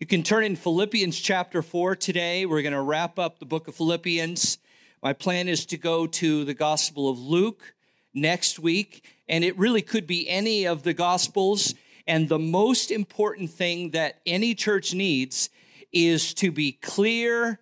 You 0.00 0.06
can 0.06 0.22
turn 0.22 0.44
in 0.44 0.56
Philippians 0.56 1.20
chapter 1.20 1.60
4 1.60 1.94
today. 1.94 2.46
We're 2.46 2.62
going 2.62 2.72
to 2.72 2.80
wrap 2.80 3.18
up 3.18 3.38
the 3.38 3.44
book 3.44 3.68
of 3.68 3.74
Philippians. 3.74 4.56
My 5.02 5.12
plan 5.12 5.46
is 5.46 5.66
to 5.66 5.76
go 5.76 6.06
to 6.06 6.42
the 6.46 6.54
Gospel 6.54 7.10
of 7.10 7.18
Luke 7.18 7.74
next 8.14 8.58
week, 8.58 9.04
and 9.28 9.44
it 9.44 9.58
really 9.58 9.82
could 9.82 10.06
be 10.06 10.26
any 10.26 10.66
of 10.66 10.84
the 10.84 10.94
Gospels. 10.94 11.74
And 12.06 12.30
the 12.30 12.38
most 12.38 12.90
important 12.90 13.50
thing 13.50 13.90
that 13.90 14.22
any 14.24 14.54
church 14.54 14.94
needs 14.94 15.50
is 15.92 16.32
to 16.32 16.50
be 16.50 16.72
clear 16.72 17.60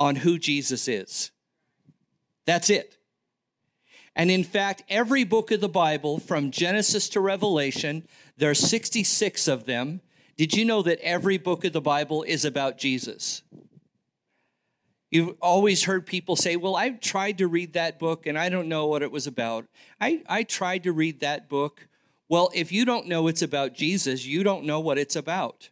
on 0.00 0.16
who 0.16 0.36
Jesus 0.36 0.88
is. 0.88 1.30
That's 2.44 2.70
it. 2.70 2.98
And 4.16 4.32
in 4.32 4.42
fact, 4.42 4.82
every 4.88 5.22
book 5.22 5.52
of 5.52 5.60
the 5.60 5.68
Bible, 5.68 6.18
from 6.18 6.50
Genesis 6.50 7.08
to 7.10 7.20
Revelation, 7.20 8.08
there 8.36 8.50
are 8.50 8.54
66 8.54 9.46
of 9.46 9.66
them. 9.66 10.00
Did 10.38 10.54
you 10.56 10.64
know 10.64 10.82
that 10.82 11.00
every 11.00 11.36
book 11.36 11.64
of 11.64 11.72
the 11.72 11.80
Bible 11.80 12.22
is 12.22 12.44
about 12.44 12.78
Jesus? 12.78 13.42
You've 15.10 15.34
always 15.42 15.82
heard 15.84 16.06
people 16.06 16.36
say, 16.36 16.54
Well, 16.54 16.76
I've 16.76 17.00
tried 17.00 17.38
to 17.38 17.48
read 17.48 17.72
that 17.72 17.98
book 17.98 18.24
and 18.24 18.38
I 18.38 18.48
don't 18.48 18.68
know 18.68 18.86
what 18.86 19.02
it 19.02 19.10
was 19.10 19.26
about. 19.26 19.66
I, 20.00 20.22
I 20.28 20.44
tried 20.44 20.84
to 20.84 20.92
read 20.92 21.20
that 21.20 21.48
book. 21.48 21.88
Well, 22.28 22.50
if 22.54 22.70
you 22.70 22.84
don't 22.84 23.08
know 23.08 23.26
it's 23.26 23.42
about 23.42 23.74
Jesus, 23.74 24.26
you 24.26 24.44
don't 24.44 24.64
know 24.64 24.78
what 24.78 24.96
it's 24.96 25.16
about. 25.16 25.70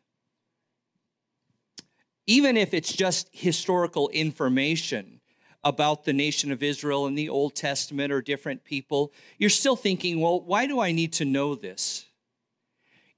Even 2.27 2.57
if 2.57 2.75
it's 2.75 2.93
just 2.93 3.29
historical 3.31 4.09
information 4.09 5.21
about 5.63 6.05
the 6.05 6.13
nation 6.13 6.51
of 6.51 6.63
Israel 6.63 7.07
in 7.07 7.15
the 7.15 7.29
Old 7.29 7.55
Testament 7.55 8.13
or 8.13 8.21
different 8.21 8.65
people, 8.65 9.13
you're 9.39 9.49
still 9.49 9.77
thinking, 9.77 10.21
Well, 10.21 10.41
why 10.41 10.67
do 10.67 10.81
I 10.81 10.91
need 10.91 11.13
to 11.15 11.25
know 11.25 11.55
this? 11.55 12.06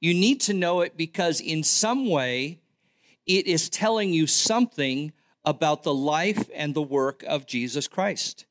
You 0.00 0.14
need 0.14 0.40
to 0.42 0.54
know 0.54 0.80
it 0.80 0.96
because, 0.96 1.40
in 1.40 1.62
some 1.62 2.08
way, 2.08 2.60
it 3.26 3.46
is 3.46 3.68
telling 3.68 4.12
you 4.12 4.26
something 4.26 5.12
about 5.44 5.82
the 5.82 5.94
life 5.94 6.48
and 6.55 6.74
the 6.74 6.82
work 6.82 7.24
of 7.24 7.46
Jesus 7.46 7.88
Christ. 7.88 8.46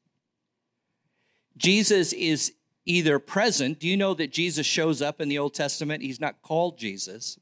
Jesus 1.56 2.14
is 2.14 2.54
either 2.86 3.20
present. 3.20 3.80
Do 3.80 3.88
you 3.88 3.98
know 3.98 4.14
that 4.14 4.31
Jesus 4.31 4.66
shows 4.66 5.02
up 5.02 5.20
in 5.20 5.30
the 5.30 5.39
Old 5.39 5.54
Testament? 5.54 6.04
He's 6.04 6.20
not 6.22 6.42
called 6.42 6.78
Jesus. 6.78 7.38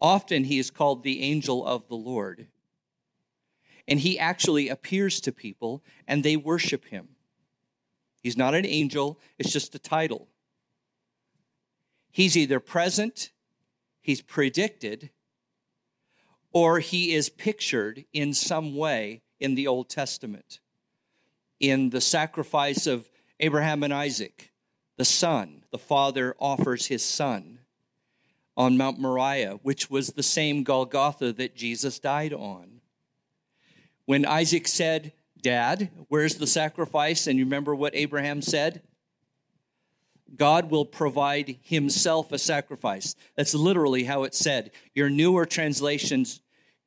Often 0.00 0.44
he 0.44 0.58
is 0.58 0.70
called 0.70 1.02
the 1.02 1.22
angel 1.22 1.66
of 1.66 1.88
the 1.88 1.96
Lord. 1.96 2.46
And 3.88 4.00
he 4.00 4.18
actually 4.18 4.68
appears 4.68 5.20
to 5.22 5.32
people 5.32 5.82
and 6.06 6.22
they 6.22 6.36
worship 6.36 6.86
him. 6.86 7.08
He's 8.22 8.36
not 8.36 8.54
an 8.54 8.66
angel, 8.66 9.18
it's 9.38 9.52
just 9.52 9.74
a 9.74 9.78
title. 9.78 10.28
He's 12.10 12.36
either 12.36 12.60
present, 12.60 13.30
he's 14.00 14.20
predicted, 14.20 15.10
or 16.52 16.80
he 16.80 17.12
is 17.14 17.28
pictured 17.28 18.04
in 18.12 18.34
some 18.34 18.76
way 18.76 19.22
in 19.38 19.54
the 19.54 19.66
Old 19.66 19.88
Testament. 19.88 20.60
In 21.60 21.90
the 21.90 22.00
sacrifice 22.00 22.86
of 22.86 23.08
Abraham 23.40 23.82
and 23.82 23.92
Isaac, 23.92 24.52
the 24.96 25.04
son, 25.04 25.64
the 25.70 25.78
father 25.78 26.34
offers 26.40 26.86
his 26.86 27.04
son 27.04 27.60
on 28.56 28.76
Mount 28.76 28.98
Moriah, 28.98 29.60
which 29.62 29.88
was 29.88 30.08
the 30.08 30.22
same 30.22 30.64
Golgotha 30.64 31.32
that 31.34 31.54
Jesus 31.54 32.00
died 32.00 32.32
on. 32.32 32.80
When 34.06 34.24
Isaac 34.26 34.66
said, 34.66 35.12
Dad, 35.40 35.90
where's 36.08 36.36
the 36.36 36.46
sacrifice? 36.46 37.28
And 37.28 37.38
you 37.38 37.44
remember 37.44 37.74
what 37.74 37.94
Abraham 37.94 38.42
said? 38.42 38.82
God 40.36 40.70
will 40.70 40.84
provide 40.84 41.58
himself 41.62 42.32
a 42.32 42.38
sacrifice. 42.38 43.14
That's 43.36 43.54
literally 43.54 44.04
how 44.04 44.24
it's 44.24 44.38
said. 44.38 44.70
Your 44.94 45.08
newer 45.08 45.46
translations 45.46 46.40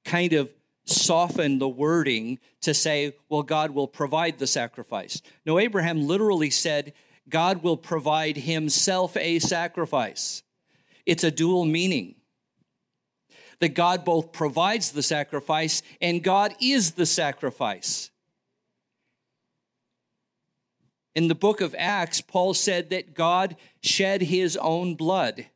kind 0.05 0.33
of 0.33 0.51
soften 0.85 1.59
the 1.59 1.69
wording 1.69 2.39
to 2.61 2.73
say, 2.73 3.13
well, 3.29 3.43
God 3.43 3.71
will 3.71 3.87
provide 3.87 4.39
the 4.39 4.47
sacrifice. 4.47 5.21
No, 5.45 5.59
Abraham 5.59 6.07
literally 6.07 6.49
said, 6.49 6.93
God 7.29 7.63
will 7.63 7.77
provide 7.77 8.37
himself 8.37 9.15
a 9.17 9.39
sacrifice. 9.39 10.43
It's 11.05 11.23
a 11.23 11.31
dual 11.31 11.65
meaning. 11.65 12.15
That 13.59 13.69
God 13.75 14.03
both 14.03 14.31
provides 14.31 14.91
the 14.91 15.03
sacrifice 15.03 15.83
and 16.01 16.23
God 16.23 16.55
is 16.59 16.91
the 16.91 17.05
sacrifice. 17.05 18.10
In 21.13 21.27
the 21.27 21.35
book 21.35 21.59
of 21.59 21.75
Acts, 21.77 22.21
Paul 22.21 22.53
said 22.53 22.89
that 22.89 23.13
God 23.13 23.57
shed 23.81 24.23
his 24.23 24.55
own 24.57 24.95
blood 24.95 25.47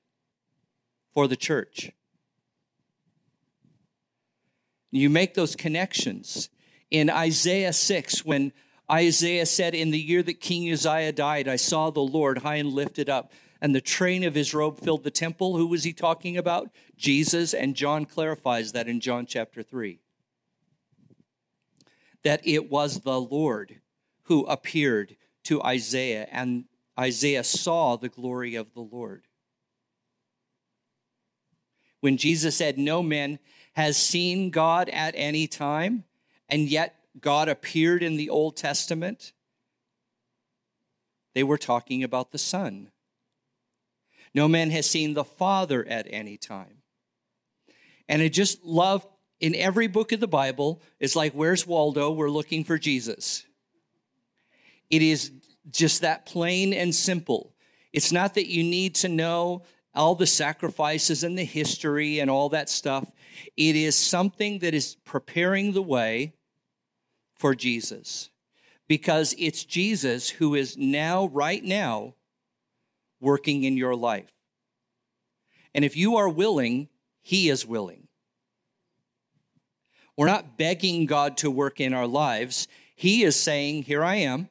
for 1.14 1.28
the 1.28 1.38
church. 1.38 1.92
You 4.92 5.10
make 5.10 5.34
those 5.34 5.56
connections. 5.56 6.50
In 6.92 7.10
Isaiah 7.10 7.74
6, 7.74 8.26
when 8.26 8.54
Isaiah 8.92 9.46
said, 9.46 9.74
In 9.74 9.92
the 9.92 10.00
year 10.00 10.24
that 10.24 10.40
King 10.40 10.72
Uzziah 10.72 11.12
died, 11.12 11.48
I 11.48 11.56
saw 11.56 11.90
the 11.90 12.02
Lord 12.02 12.40
high 12.40 12.56
and 12.56 12.72
lifted 12.72 13.10
up, 13.10 13.32
and 13.62 13.74
the 13.74 13.82
train 13.82 14.24
of 14.24 14.36
his 14.36 14.54
robe 14.54 14.80
filled 14.80 15.04
the 15.04 15.12
temple. 15.12 15.58
Who 15.58 15.68
was 15.68 15.84
he 15.84 15.94
talking 15.94 16.38
about? 16.38 16.70
Jesus, 16.98 17.54
and 17.54 17.76
John 17.76 18.06
clarifies 18.06 18.74
that 18.74 18.88
in 18.88 19.00
John 19.00 19.26
chapter 19.26 19.64
3. 19.64 20.00
That 22.24 22.42
it 22.46 22.70
was 22.70 23.02
the 23.02 23.20
Lord 23.20 23.82
who 24.24 24.46
appeared 24.46 25.16
to 25.46 25.62
Isaiah, 25.64 26.28
and 26.32 26.66
Isaiah 27.00 27.44
saw 27.44 27.96
the 27.96 28.10
glory 28.10 28.56
of 28.56 28.74
the 28.74 28.82
Lord. 28.82 29.24
When 32.02 32.18
Jesus 32.18 32.56
said, 32.56 32.78
No 32.78 33.02
man 33.02 33.40
has 33.74 33.98
seen 33.98 34.50
God 34.52 34.90
at 34.90 35.14
any 35.18 35.48
time, 35.48 36.04
and 36.48 36.70
yet 36.70 36.96
God 37.20 37.50
appeared 37.50 38.04
in 38.04 38.18
the 38.18 38.30
Old 38.30 38.58
Testament, 38.58 39.34
they 41.34 41.44
were 41.44 41.58
talking 41.58 42.04
about 42.04 42.32
the 42.32 42.38
Son. 42.38 42.92
No 44.34 44.48
man 44.48 44.70
has 44.72 44.90
seen 44.90 45.14
the 45.14 45.24
Father 45.24 45.86
at 45.88 46.08
any 46.10 46.38
time. 46.38 46.82
And 48.08 48.22
I 48.22 48.28
just 48.28 48.64
love 48.64 49.06
in 49.40 49.56
every 49.56 49.88
book 49.88 50.12
of 50.12 50.20
the 50.20 50.28
Bible, 50.28 50.82
it's 51.00 51.16
like, 51.16 51.34
where's 51.34 51.68
Waldo? 51.68 52.12
We're 52.12 52.30
looking 52.30 52.64
for 52.64 52.78
Jesus. 52.78 53.46
It 54.90 55.02
is 55.02 55.32
just 55.70 56.02
that 56.02 56.26
plain 56.26 56.74
and 56.74 56.94
simple. 56.94 57.54
It's 57.94 58.12
not 58.12 58.34
that 58.36 58.52
you 58.52 58.64
need 58.64 58.96
to 58.96 59.10
know 59.10 59.64
all 59.94 60.16
the 60.16 60.28
sacrifices 60.28 61.24
and 61.24 61.38
the 61.38 61.46
history 61.46 62.20
and 62.20 62.30
all 62.30 62.50
that 62.50 62.70
stuff. 62.70 63.10
It 63.56 63.76
is 63.76 63.96
something 63.96 64.60
that 64.60 64.74
is 64.74 64.96
preparing 65.06 65.72
the 65.72 65.82
way 65.82 66.34
for 67.36 67.56
Jesus 67.56 68.30
because 68.88 69.34
it's 69.38 69.64
Jesus 69.64 70.30
who 70.30 70.56
is 70.56 70.78
now, 70.78 71.28
right 71.28 71.64
now, 71.64 72.16
working 73.20 73.64
in 73.64 73.78
your 73.78 73.96
life. 73.96 74.32
And 75.74 75.84
if 75.84 75.98
you 75.98 76.18
are 76.18 76.30
willing, 76.30 76.90
He 77.22 77.50
is 77.50 77.66
willing. 77.66 78.08
We're 80.18 80.28
not 80.28 80.58
begging 80.58 81.06
God 81.06 81.38
to 81.38 81.52
work 81.52 81.82
in 81.82 81.94
our 81.94 82.08
lives. 82.08 82.68
He 82.96 83.24
is 83.24 83.38
saying, 83.38 83.84
Here 83.84 84.04
I 84.04 84.16
am. 84.16 84.50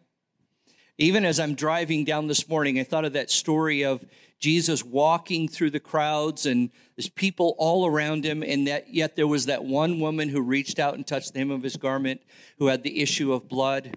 Even 0.98 1.24
as 1.24 1.40
I'm 1.40 1.54
driving 1.54 2.04
down 2.04 2.28
this 2.28 2.48
morning, 2.48 2.78
I 2.78 2.84
thought 2.84 3.04
of 3.04 3.14
that 3.14 3.30
story 3.30 3.82
of 3.84 4.04
Jesus 4.38 4.84
walking 4.84 5.48
through 5.48 5.70
the 5.70 5.80
crowds 5.80 6.46
and 6.46 6.70
there's 6.96 7.08
people 7.08 7.56
all 7.58 7.86
around 7.86 8.24
him, 8.24 8.42
and 8.44 8.68
that 8.68 8.92
yet 8.92 9.16
there 9.16 9.26
was 9.26 9.46
that 9.46 9.64
one 9.64 9.98
woman 9.98 10.28
who 10.28 10.40
reached 10.40 10.78
out 10.78 10.94
and 10.94 11.04
touched 11.04 11.32
the 11.32 11.40
hem 11.40 11.50
of 11.50 11.62
his 11.62 11.76
garment 11.76 12.20
who 12.58 12.68
had 12.68 12.84
the 12.84 13.00
issue 13.00 13.32
of 13.32 13.48
blood. 13.48 13.96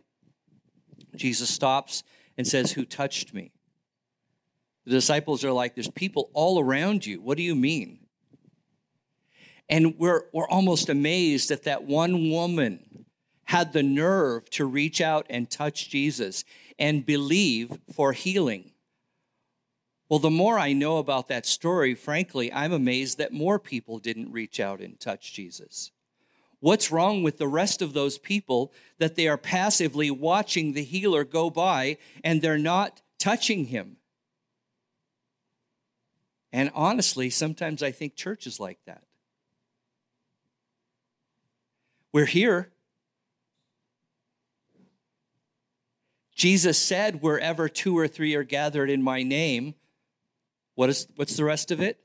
Jesus 1.16 1.50
stops 1.50 2.04
and 2.38 2.48
says, 2.48 2.72
Who 2.72 2.86
touched 2.86 3.34
me? 3.34 3.52
The 4.86 4.92
disciples 4.92 5.44
are 5.44 5.52
like, 5.52 5.76
There's 5.76 5.92
people 5.92 6.32
all 6.34 6.60
around 6.60 7.06
you. 7.06 7.22
What 7.22 7.38
do 7.38 7.44
you 7.44 7.56
mean? 7.56 8.00
And 9.70 9.96
we're, 10.00 10.24
we're 10.34 10.50
almost 10.50 10.90
amazed 10.90 11.50
that 11.50 11.64
that 11.64 11.84
one 11.84 12.32
woman 12.32 13.06
had 13.48 13.74
the 13.74 13.84
nerve 13.84 14.50
to 14.52 14.66
reach 14.66 15.00
out 15.02 15.26
and 15.30 15.50
touch 15.50 15.90
Jesus 15.90 16.44
and 16.78 17.06
believe 17.06 17.80
for 17.94 18.12
healing. 18.12 18.72
Well, 20.10 20.20
the 20.20 20.30
more 20.30 20.60
I 20.60 20.74
know 20.74 20.98
about 20.98 21.28
that 21.30 21.46
story, 21.46 21.96
frankly, 21.96 22.52
I'm 22.52 22.74
amazed 22.74 23.18
that 23.18 23.34
more 23.34 23.58
people 23.58 24.00
didn't 24.00 24.32
reach 24.32 24.60
out 24.60 24.82
and 24.82 25.00
touch 25.00 25.34
Jesus. 25.34 25.92
What's 26.60 26.92
wrong 26.92 27.24
with 27.24 27.38
the 27.38 27.48
rest 27.48 27.82
of 27.82 27.94
those 27.94 28.18
people 28.18 28.74
that 29.00 29.16
they 29.16 29.28
are 29.28 29.38
passively 29.38 30.12
watching 30.12 30.74
the 30.74 30.84
healer 30.84 31.24
go 31.24 31.50
by 31.50 31.98
and 32.24 32.42
they're 32.42 32.58
not 32.58 33.02
touching 33.20 33.66
him? 33.66 33.98
And 36.52 36.72
honestly, 36.74 37.30
sometimes 37.30 37.84
I 37.84 37.92
think 37.92 38.16
church 38.16 38.48
is 38.48 38.60
like 38.60 38.80
that. 38.86 39.04
We're 42.12 42.26
here 42.26 42.72
Jesus 46.38 46.78
said, 46.78 47.24
Wherever 47.24 47.68
two 47.68 47.98
or 47.98 48.08
three 48.08 48.36
are 48.36 48.44
gathered 48.44 48.92
in 48.92 49.02
my 49.02 49.24
name, 49.24 49.74
what 50.76 50.90
is, 50.90 51.08
what's 51.16 51.36
the 51.36 51.44
rest 51.44 51.72
of 51.72 51.82
it? 51.82 52.00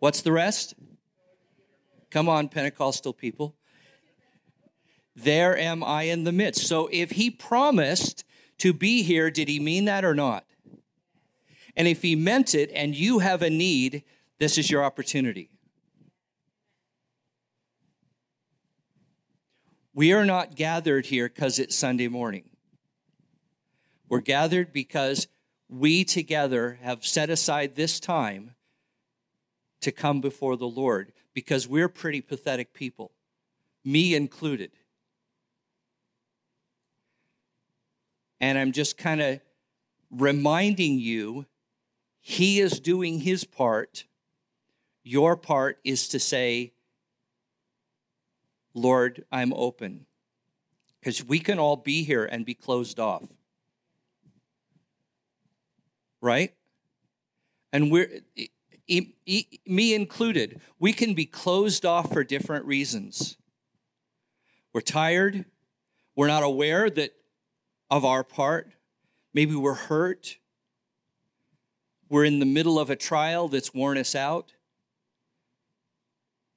What's 0.00 0.22
the 0.22 0.32
rest? 0.32 0.74
Come 2.10 2.28
on, 2.28 2.48
Pentecostal 2.48 3.12
people. 3.12 3.54
There 5.14 5.56
am 5.56 5.84
I 5.84 6.02
in 6.02 6.24
the 6.24 6.32
midst. 6.32 6.66
So 6.66 6.88
if 6.92 7.12
he 7.12 7.30
promised 7.30 8.24
to 8.58 8.72
be 8.72 9.04
here, 9.04 9.30
did 9.30 9.48
he 9.48 9.60
mean 9.60 9.84
that 9.84 10.04
or 10.04 10.14
not? 10.14 10.44
And 11.76 11.86
if 11.86 12.02
he 12.02 12.16
meant 12.16 12.54
it 12.54 12.70
and 12.74 12.94
you 12.94 13.20
have 13.20 13.40
a 13.40 13.50
need, 13.50 14.02
this 14.38 14.58
is 14.58 14.68
your 14.68 14.84
opportunity. 14.84 15.50
We 19.96 20.12
are 20.12 20.26
not 20.26 20.56
gathered 20.56 21.06
here 21.06 21.26
because 21.26 21.58
it's 21.58 21.74
Sunday 21.74 22.08
morning. 22.08 22.44
We're 24.10 24.20
gathered 24.20 24.70
because 24.70 25.26
we 25.70 26.04
together 26.04 26.78
have 26.82 27.06
set 27.06 27.30
aside 27.30 27.76
this 27.76 27.98
time 27.98 28.56
to 29.80 29.90
come 29.90 30.20
before 30.20 30.58
the 30.58 30.68
Lord 30.68 31.14
because 31.32 31.66
we're 31.66 31.88
pretty 31.88 32.20
pathetic 32.20 32.74
people, 32.74 33.10
me 33.86 34.14
included. 34.14 34.72
And 38.38 38.58
I'm 38.58 38.72
just 38.72 38.98
kind 38.98 39.22
of 39.22 39.40
reminding 40.10 40.98
you 40.98 41.46
he 42.20 42.60
is 42.60 42.80
doing 42.80 43.20
his 43.20 43.44
part. 43.44 44.04
Your 45.02 45.38
part 45.38 45.78
is 45.84 46.06
to 46.08 46.20
say, 46.20 46.74
Lord, 48.76 49.24
I'm 49.32 49.52
open. 49.54 50.04
Because 51.00 51.24
we 51.24 51.38
can 51.38 51.58
all 51.58 51.76
be 51.76 52.04
here 52.04 52.26
and 52.26 52.44
be 52.44 52.54
closed 52.54 53.00
off. 53.00 53.24
Right? 56.20 56.54
And 57.72 57.90
we're, 57.90 58.20
me 58.88 59.94
included, 59.94 60.60
we 60.78 60.92
can 60.92 61.14
be 61.14 61.24
closed 61.24 61.86
off 61.86 62.12
for 62.12 62.22
different 62.22 62.66
reasons. 62.66 63.36
We're 64.72 64.82
tired. 64.82 65.46
We're 66.14 66.26
not 66.26 66.42
aware 66.42 66.90
that 66.90 67.12
of 67.90 68.04
our 68.04 68.24
part. 68.24 68.72
Maybe 69.32 69.54
we're 69.54 69.74
hurt. 69.74 70.36
We're 72.10 72.24
in 72.24 72.40
the 72.40 72.46
middle 72.46 72.78
of 72.78 72.90
a 72.90 72.96
trial 72.96 73.48
that's 73.48 73.72
worn 73.72 73.96
us 73.96 74.14
out. 74.14 74.52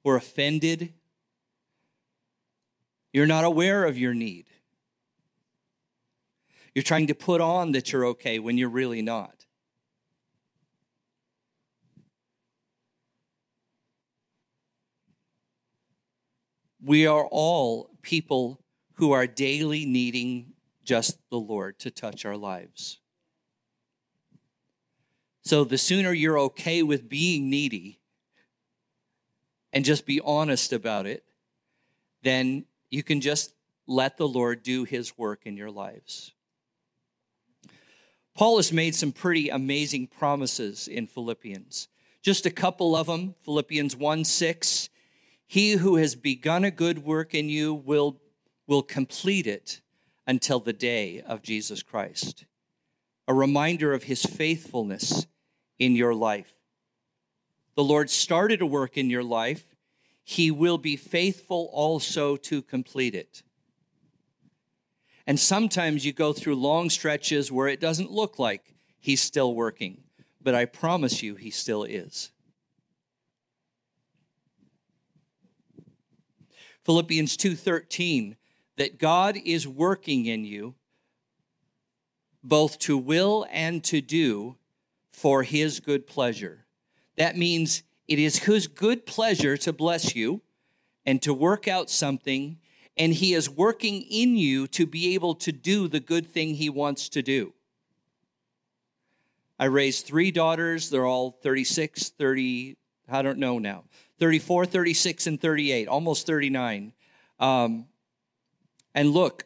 We're 0.04 0.16
offended. 0.16 0.92
You're 3.12 3.26
not 3.26 3.44
aware 3.44 3.84
of 3.84 3.98
your 3.98 4.14
need. 4.14 4.46
You're 6.74 6.84
trying 6.84 7.08
to 7.08 7.14
put 7.14 7.40
on 7.40 7.72
that 7.72 7.92
you're 7.92 8.06
okay 8.06 8.38
when 8.38 8.56
you're 8.56 8.68
really 8.68 9.02
not. 9.02 9.46
We 16.82 17.06
are 17.06 17.26
all 17.26 17.90
people 18.00 18.60
who 18.94 19.12
are 19.12 19.26
daily 19.26 19.84
needing 19.84 20.52
just 20.84 21.18
the 21.30 21.38
Lord 21.38 21.78
to 21.80 21.90
touch 21.90 22.24
our 22.24 22.36
lives. 22.36 23.00
So 25.42 25.64
the 25.64 25.78
sooner 25.78 26.12
you're 26.12 26.38
okay 26.38 26.82
with 26.82 27.08
being 27.08 27.50
needy 27.50 28.00
and 29.72 29.84
just 29.84 30.06
be 30.06 30.20
honest 30.20 30.72
about 30.72 31.06
it, 31.06 31.24
then 32.22 32.64
you 32.90 33.02
can 33.02 33.20
just 33.20 33.54
let 33.86 34.16
the 34.16 34.28
Lord 34.28 34.62
do 34.62 34.84
his 34.84 35.16
work 35.16 35.40
in 35.44 35.56
your 35.56 35.70
lives. 35.70 36.32
Paul 38.34 38.56
has 38.56 38.72
made 38.72 38.94
some 38.94 39.12
pretty 39.12 39.48
amazing 39.48 40.06
promises 40.06 40.88
in 40.88 41.06
Philippians. 41.06 41.88
Just 42.22 42.46
a 42.46 42.50
couple 42.50 42.94
of 42.94 43.06
them 43.06 43.34
Philippians 43.42 43.96
1 43.96 44.24
6. 44.24 44.88
He 45.46 45.72
who 45.72 45.96
has 45.96 46.14
begun 46.14 46.64
a 46.64 46.70
good 46.70 47.04
work 47.04 47.34
in 47.34 47.48
you 47.48 47.74
will, 47.74 48.20
will 48.66 48.82
complete 48.82 49.46
it 49.46 49.80
until 50.26 50.60
the 50.60 50.72
day 50.72 51.20
of 51.22 51.42
Jesus 51.42 51.82
Christ. 51.82 52.44
A 53.26 53.34
reminder 53.34 53.92
of 53.92 54.04
his 54.04 54.22
faithfulness 54.22 55.26
in 55.78 55.96
your 55.96 56.14
life. 56.14 56.54
The 57.74 57.84
Lord 57.84 58.10
started 58.10 58.60
a 58.60 58.66
work 58.66 58.96
in 58.96 59.10
your 59.10 59.24
life, 59.24 59.69
he 60.24 60.50
will 60.50 60.78
be 60.78 60.96
faithful 60.96 61.70
also 61.72 62.36
to 62.36 62.62
complete 62.62 63.14
it. 63.14 63.42
And 65.26 65.38
sometimes 65.38 66.04
you 66.04 66.12
go 66.12 66.32
through 66.32 66.56
long 66.56 66.90
stretches 66.90 67.52
where 67.52 67.68
it 67.68 67.80
doesn't 67.80 68.10
look 68.10 68.38
like 68.38 68.74
he's 68.98 69.20
still 69.20 69.54
working, 69.54 70.02
but 70.40 70.54
I 70.54 70.64
promise 70.64 71.22
you 71.22 71.34
he 71.36 71.50
still 71.50 71.84
is. 71.84 72.32
Philippians 76.84 77.36
2:13 77.36 78.36
that 78.76 78.98
God 78.98 79.36
is 79.36 79.68
working 79.68 80.26
in 80.26 80.44
you 80.44 80.74
both 82.42 82.78
to 82.80 82.96
will 82.96 83.46
and 83.50 83.84
to 83.84 84.00
do 84.00 84.56
for 85.12 85.42
his 85.42 85.80
good 85.80 86.06
pleasure. 86.06 86.64
That 87.16 87.36
means 87.36 87.82
it 88.10 88.18
is 88.18 88.38
his 88.40 88.66
good 88.66 89.06
pleasure 89.06 89.56
to 89.56 89.72
bless 89.72 90.16
you 90.16 90.42
and 91.06 91.22
to 91.22 91.32
work 91.32 91.68
out 91.68 91.88
something, 91.88 92.58
and 92.96 93.14
he 93.14 93.34
is 93.34 93.48
working 93.48 94.02
in 94.02 94.36
you 94.36 94.66
to 94.66 94.84
be 94.84 95.14
able 95.14 95.36
to 95.36 95.52
do 95.52 95.86
the 95.86 96.00
good 96.00 96.26
thing 96.26 96.54
he 96.54 96.68
wants 96.68 97.08
to 97.10 97.22
do. 97.22 97.54
I 99.60 99.66
raised 99.66 100.06
three 100.06 100.32
daughters. 100.32 100.90
They're 100.90 101.06
all 101.06 101.30
36, 101.30 102.08
30, 102.08 102.76
I 103.08 103.22
don't 103.22 103.38
know 103.38 103.60
now, 103.60 103.84
34, 104.18 104.66
36, 104.66 105.28
and 105.28 105.40
38, 105.40 105.86
almost 105.86 106.26
39. 106.26 106.92
Um, 107.38 107.86
and 108.92 109.10
look, 109.10 109.44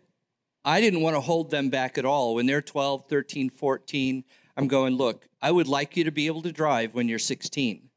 I 0.64 0.80
didn't 0.80 1.02
want 1.02 1.16
to 1.16 1.20
hold 1.20 1.50
them 1.50 1.68
back 1.68 1.98
at 1.98 2.06
all. 2.06 2.34
When 2.34 2.46
they're 2.46 2.62
12, 2.62 3.10
13, 3.10 3.50
14, 3.50 4.24
I'm 4.56 4.68
going, 4.68 4.96
look, 4.96 5.28
I 5.42 5.50
would 5.50 5.68
like 5.68 5.98
you 5.98 6.04
to 6.04 6.10
be 6.10 6.28
able 6.28 6.40
to 6.42 6.52
drive 6.52 6.94
when 6.94 7.08
you're 7.08 7.18
16. 7.18 7.90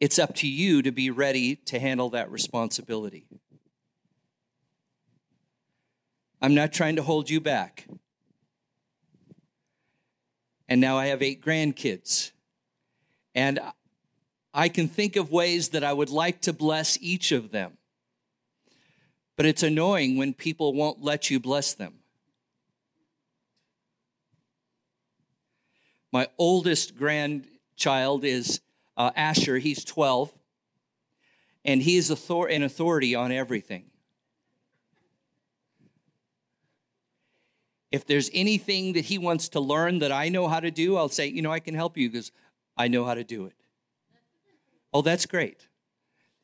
It's 0.00 0.18
up 0.18 0.34
to 0.36 0.48
you 0.48 0.80
to 0.82 0.90
be 0.90 1.10
ready 1.10 1.56
to 1.56 1.78
handle 1.78 2.08
that 2.10 2.30
responsibility. 2.30 3.26
I'm 6.40 6.54
not 6.54 6.72
trying 6.72 6.96
to 6.96 7.02
hold 7.02 7.28
you 7.28 7.38
back. 7.38 7.86
And 10.68 10.80
now 10.80 10.96
I 10.96 11.06
have 11.06 11.20
eight 11.20 11.44
grandkids. 11.44 12.32
And 13.34 13.60
I 14.54 14.68
can 14.70 14.88
think 14.88 15.16
of 15.16 15.30
ways 15.30 15.68
that 15.70 15.84
I 15.84 15.92
would 15.92 16.08
like 16.10 16.40
to 16.42 16.52
bless 16.54 16.98
each 17.02 17.30
of 17.30 17.50
them. 17.50 17.76
But 19.36 19.46
it's 19.46 19.62
annoying 19.62 20.16
when 20.16 20.32
people 20.32 20.72
won't 20.72 21.02
let 21.02 21.30
you 21.30 21.38
bless 21.38 21.74
them. 21.74 21.94
My 26.12 26.28
oldest 26.38 26.96
grandchild 26.96 28.24
is 28.24 28.60
uh, 28.96 29.10
Asher. 29.16 29.58
He's 29.58 29.84
12, 29.84 30.32
and 31.64 31.82
he 31.82 31.96
is 31.96 32.10
author- 32.10 32.48
an 32.48 32.62
authority 32.62 33.14
on 33.14 33.32
everything. 33.32 33.90
If 37.90 38.06
there's 38.06 38.30
anything 38.32 38.92
that 38.92 39.06
he 39.06 39.18
wants 39.18 39.48
to 39.50 39.60
learn 39.60 39.98
that 39.98 40.12
I 40.12 40.28
know 40.28 40.46
how 40.46 40.60
to 40.60 40.70
do, 40.70 40.96
I'll 40.96 41.08
say, 41.08 41.26
you 41.26 41.42
know, 41.42 41.50
I 41.52 41.58
can 41.60 41.74
help 41.74 41.96
you 41.96 42.08
because 42.08 42.30
I 42.76 42.88
know 42.88 43.04
how 43.04 43.14
to 43.14 43.24
do 43.24 43.46
it. 43.46 43.54
Oh, 44.92 45.02
that's 45.02 45.26
great. 45.26 45.68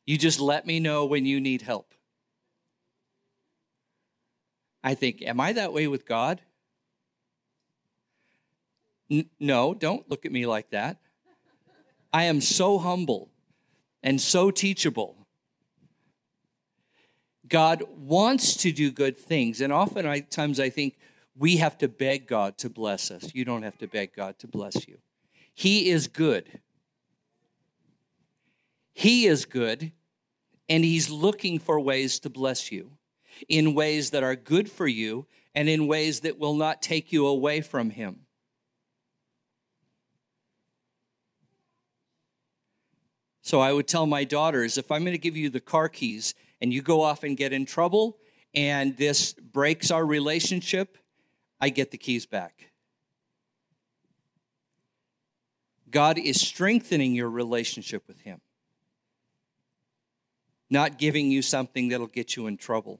You 0.07 0.19
just 0.19 0.41
let 0.41 0.67
me 0.67 0.81
know 0.81 1.05
when 1.05 1.25
you 1.25 1.41
need 1.41 1.63
help. 1.63 1.95
I 4.83 4.95
think, 4.95 5.23
am 5.23 5.41
I 5.41 5.53
that 5.53 5.73
way 5.73 5.89
with 5.89 6.07
God? 6.07 6.41
N- 9.11 9.31
no, 9.41 9.75
don't 9.75 10.09
look 10.09 10.25
at 10.25 10.33
me 10.33 10.47
like 10.47 10.71
that. 10.71 10.99
I 12.13 12.25
am 12.25 12.41
so 12.41 12.79
humble 12.79 13.31
and 14.03 14.21
so 14.21 14.51
teachable. 14.51 15.27
God 17.49 17.83
wants 17.97 18.57
to 18.59 18.73
do 18.73 18.91
good 18.91 19.17
things. 19.17 19.61
And 19.61 19.73
often 19.73 20.07
I, 20.07 20.21
times 20.21 20.59
I 20.59 20.71
think 20.71 20.97
we 21.37 21.57
have 21.57 21.79
to 21.79 21.89
beg 21.89 22.27
God 22.27 22.59
to 22.59 22.71
bless 22.71 23.11
us. 23.11 23.35
You 23.35 23.45
don't 23.45 23.63
have 23.63 23.79
to 23.79 23.87
beg 23.87 24.15
God 24.15 24.39
to 24.41 24.49
bless 24.49 24.89
you. 24.89 24.99
He 25.55 25.91
is 25.91 26.09
good. 26.09 26.61
He 28.93 29.27
is 29.27 29.45
good, 29.45 29.93
and 30.71 30.83
He's 30.83 31.11
looking 31.11 31.59
for 31.59 31.79
ways 31.79 32.19
to 32.21 32.31
bless 32.31 32.73
you 32.73 32.93
in 33.47 33.75
ways 33.75 34.11
that 34.11 34.23
are 34.23 34.35
good 34.35 34.71
for 34.71 34.87
you 34.87 35.27
and 35.55 35.69
in 35.69 35.87
ways 35.87 36.21
that 36.21 36.39
will 36.39 36.55
not 36.55 36.81
take 36.81 37.13
you 37.13 37.27
away 37.27 37.61
from 37.61 37.91
Him. 37.91 38.26
So 43.47 43.61
I 43.61 43.73
would 43.73 43.87
tell 43.87 44.07
my 44.07 44.25
daughters 44.25 44.77
if 44.77 44.91
I'm 44.91 45.03
going 45.03 45.13
to 45.13 45.19
give 45.19 45.37
you 45.37 45.49
the 45.49 45.61
car 45.61 45.89
keys 45.89 46.35
and 46.61 46.73
you 46.73 46.83
go 46.83 47.01
off 47.01 47.23
and 47.23 47.37
get 47.37 47.53
in 47.53 47.65
trouble 47.65 48.19
and 48.57 48.97
this 48.97 49.35
breaks 49.35 49.93
our 49.93 50.05
relationship, 50.05 50.99
I 51.61 51.69
get 51.69 51.93
the 51.93 51.97
keys 51.97 52.27
back. 52.27 52.73
God 55.89 56.19
is 56.19 56.41
strengthening 56.41 57.15
your 57.15 57.31
relationship 57.31 58.09
with 58.09 58.19
Him. 58.23 58.41
not 60.69 60.99
giving 60.99 61.31
you 61.31 61.41
something 61.41 61.91
that'll 61.91 62.09
get 62.09 62.35
you 62.35 62.49
in 62.49 62.57
trouble. 62.57 62.99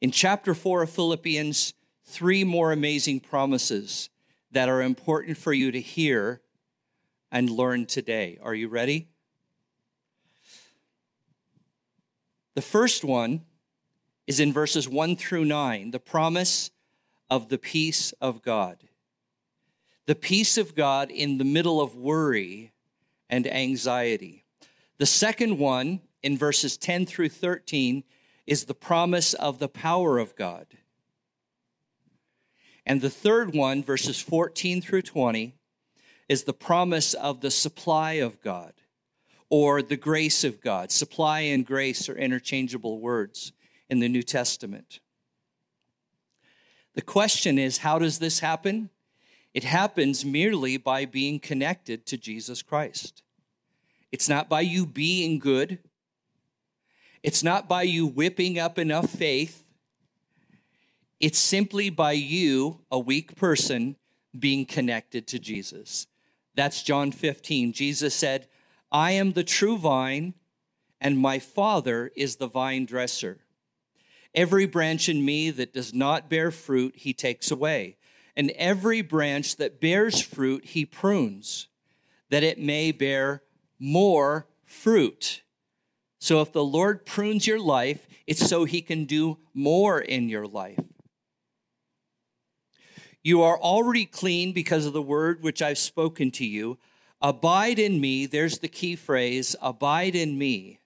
In 0.00 0.10
chapter 0.10 0.54
4 0.56 0.82
of 0.82 0.90
Philippians, 0.90 1.72
three 2.04 2.42
more 2.42 2.72
amazing 2.72 3.20
promises 3.20 4.10
that 4.50 4.68
are 4.68 4.82
important 4.82 5.38
for 5.38 5.52
you 5.52 5.70
to 5.70 5.80
hear 5.80 6.40
and 7.30 7.50
learn 7.50 7.86
today. 7.86 8.38
Are 8.42 8.54
you 8.54 8.68
ready? 8.68 9.08
The 12.54 12.62
first 12.62 13.04
one 13.04 13.42
is 14.26 14.40
in 14.40 14.52
verses 14.52 14.88
1 14.88 15.16
through 15.16 15.44
9, 15.44 15.90
the 15.90 16.00
promise 16.00 16.70
of 17.30 17.48
the 17.48 17.58
peace 17.58 18.12
of 18.20 18.42
God. 18.42 18.84
The 20.06 20.14
peace 20.14 20.58
of 20.58 20.74
God 20.74 21.10
in 21.10 21.38
the 21.38 21.44
middle 21.44 21.80
of 21.80 21.94
worry 21.94 22.72
and 23.28 23.46
anxiety. 23.46 24.44
The 24.98 25.06
second 25.06 25.58
one 25.58 26.00
in 26.22 26.36
verses 26.36 26.76
10 26.76 27.06
through 27.06 27.28
13 27.28 28.04
is 28.46 28.64
the 28.64 28.74
promise 28.74 29.34
of 29.34 29.58
the 29.58 29.68
power 29.68 30.18
of 30.18 30.34
God. 30.34 30.66
And 32.86 33.02
the 33.02 33.10
third 33.10 33.54
one, 33.54 33.84
verses 33.84 34.18
14 34.18 34.80
through 34.80 35.02
20, 35.02 35.57
is 36.28 36.44
the 36.44 36.52
promise 36.52 37.14
of 37.14 37.40
the 37.40 37.50
supply 37.50 38.12
of 38.12 38.40
God 38.42 38.74
or 39.50 39.82
the 39.82 39.96
grace 39.96 40.44
of 40.44 40.60
God. 40.60 40.90
Supply 40.90 41.40
and 41.40 41.64
grace 41.64 42.08
are 42.08 42.16
interchangeable 42.16 43.00
words 43.00 43.52
in 43.88 44.00
the 44.00 44.08
New 44.08 44.22
Testament. 44.22 45.00
The 46.94 47.02
question 47.02 47.58
is 47.58 47.78
how 47.78 47.98
does 47.98 48.18
this 48.18 48.40
happen? 48.40 48.90
It 49.54 49.64
happens 49.64 50.24
merely 50.24 50.76
by 50.76 51.04
being 51.04 51.40
connected 51.40 52.04
to 52.06 52.18
Jesus 52.18 52.62
Christ. 52.62 53.22
It's 54.12 54.28
not 54.28 54.48
by 54.48 54.60
you 54.60 54.86
being 54.86 55.38
good. 55.38 55.78
It's 57.22 57.42
not 57.42 57.68
by 57.68 57.82
you 57.82 58.06
whipping 58.06 58.58
up 58.58 58.78
enough 58.78 59.10
faith. 59.10 59.64
It's 61.20 61.38
simply 61.38 61.90
by 61.90 62.12
you, 62.12 62.80
a 62.90 62.98
weak 62.98 63.34
person, 63.34 63.96
being 64.38 64.66
connected 64.66 65.26
to 65.28 65.38
Jesus. 65.38 66.06
That's 66.58 66.82
John 66.82 67.12
15. 67.12 67.72
Jesus 67.72 68.16
said, 68.16 68.48
I 68.90 69.12
am 69.12 69.30
the 69.30 69.44
true 69.44 69.78
vine, 69.78 70.34
and 71.00 71.16
my 71.16 71.38
Father 71.38 72.10
is 72.16 72.34
the 72.34 72.48
vine 72.48 72.84
dresser. 72.84 73.38
Every 74.34 74.66
branch 74.66 75.08
in 75.08 75.24
me 75.24 75.52
that 75.52 75.72
does 75.72 75.94
not 75.94 76.28
bear 76.28 76.50
fruit, 76.50 76.96
he 76.96 77.14
takes 77.14 77.52
away. 77.52 77.96
And 78.36 78.50
every 78.56 79.02
branch 79.02 79.54
that 79.58 79.80
bears 79.80 80.20
fruit, 80.20 80.64
he 80.64 80.84
prunes, 80.84 81.68
that 82.28 82.42
it 82.42 82.58
may 82.58 82.90
bear 82.90 83.44
more 83.78 84.48
fruit. 84.64 85.42
So 86.18 86.40
if 86.40 86.52
the 86.52 86.64
Lord 86.64 87.06
prunes 87.06 87.46
your 87.46 87.60
life, 87.60 88.08
it's 88.26 88.44
so 88.44 88.64
he 88.64 88.82
can 88.82 89.04
do 89.04 89.38
more 89.54 90.00
in 90.00 90.28
your 90.28 90.48
life. 90.48 90.80
You 93.28 93.42
are 93.42 93.60
already 93.60 94.06
clean 94.06 94.52
because 94.52 94.86
of 94.86 94.94
the 94.94 95.02
word 95.02 95.42
which 95.42 95.60
I've 95.60 95.76
spoken 95.76 96.30
to 96.30 96.46
you. 96.46 96.78
Abide 97.20 97.78
in 97.78 98.00
me, 98.00 98.24
there's 98.24 98.60
the 98.60 98.68
key 98.68 98.96
phrase 98.96 99.54
abide 99.60 100.16
in 100.16 100.38
me, 100.38 100.80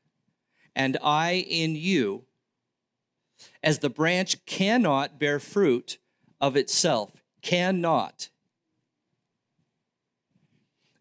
and 0.74 0.98
I 1.04 1.34
in 1.34 1.76
you, 1.76 2.24
as 3.62 3.78
the 3.78 3.88
branch 3.88 4.44
cannot 4.44 5.20
bear 5.20 5.38
fruit 5.38 5.98
of 6.40 6.56
itself, 6.56 7.22
cannot, 7.42 8.28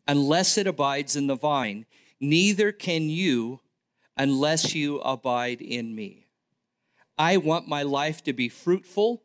unless 0.08 0.60
it 0.60 0.68
abides 0.68 1.16
in 1.16 1.26
the 1.26 1.36
vine, 1.36 1.88
neither 2.20 2.72
can 2.72 3.10
you 3.10 3.62
unless 4.16 4.76
you 4.76 5.00
abide 5.00 5.60
in 5.60 5.96
me. 5.96 6.28
I 7.18 7.38
want 7.38 7.68
my 7.68 7.82
life 7.82 8.24
to 8.26 8.32
be 8.32 8.48
fruitful. 8.48 9.24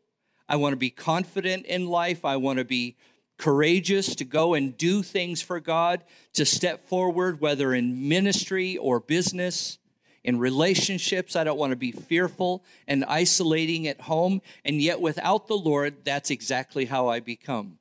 I 0.49 0.55
want 0.55 0.73
to 0.73 0.77
be 0.77 0.89
confident 0.89 1.65
in 1.65 1.87
life. 1.87 2.23
I 2.23 2.37
want 2.37 2.59
to 2.59 2.65
be 2.65 2.95
courageous 3.37 4.15
to 4.15 4.25
go 4.25 4.53
and 4.53 4.75
do 4.77 5.03
things 5.03 5.41
for 5.41 5.59
God, 5.59 6.03
to 6.33 6.45
step 6.45 6.87
forward, 6.87 7.39
whether 7.39 7.73
in 7.73 8.09
ministry 8.09 8.77
or 8.77 8.99
business, 8.99 9.77
in 10.23 10.39
relationships. 10.39 11.35
I 11.35 11.43
don't 11.43 11.57
want 11.57 11.71
to 11.71 11.77
be 11.77 11.91
fearful 11.91 12.63
and 12.87 13.05
isolating 13.05 13.87
at 13.87 14.01
home. 14.01 14.41
And 14.65 14.81
yet, 14.81 14.99
without 14.99 15.47
the 15.47 15.57
Lord, 15.57 16.03
that's 16.03 16.31
exactly 16.31 16.85
how 16.85 17.07
I 17.07 17.19
become 17.19 17.77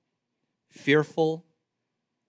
fearful. 0.69 1.45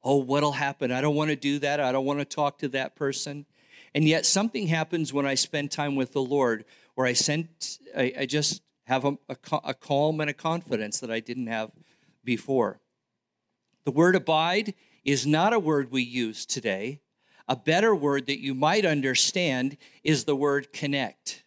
Oh, 0.03 0.17
what'll 0.17 0.53
happen? 0.53 0.91
I 0.91 1.01
don't 1.01 1.15
want 1.15 1.29
to 1.32 1.36
do 1.36 1.60
that. 1.60 1.79
I 1.79 1.91
don't 1.91 2.06
want 2.06 2.20
to 2.20 2.25
talk 2.25 2.60
to 2.60 2.70
that 2.70 2.96
person. 2.96 3.46
And 3.94 4.06
yet, 4.06 4.25
something 4.25 4.67
happens 4.67 5.12
when 5.12 5.25
I 5.25 5.36
spend 5.36 5.72
time 5.72 5.96
with 5.96 6.13
the 6.13 6.22
Lord 6.22 6.65
where 6.96 7.06
I, 7.06 7.13
sent, 7.13 7.79
I, 7.96 8.13
I 8.20 8.25
just 8.25 8.62
have 8.88 9.03
a, 9.03 9.17
a, 9.27 9.38
a 9.65 9.74
calm 9.74 10.22
and 10.22 10.29
a 10.29 10.34
confidence 10.34 11.00
that 11.01 11.12
I 11.12 11.20
didn't 11.20 11.48
have 11.48 11.72
before. 12.24 12.79
The 13.84 13.91
word 13.91 14.15
abide 14.15 14.74
is 15.03 15.27
not 15.27 15.53
a 15.53 15.60
word 15.60 15.91
we 15.91 16.01
use 16.01 16.46
today. 16.46 17.01
A 17.50 17.56
better 17.56 17.94
word 17.94 18.27
that 18.27 18.41
you 18.41 18.53
might 18.53 18.86
understand 18.86 19.77
is 20.03 20.24
the 20.24 20.36
word 20.36 20.72
connect. 20.72 21.44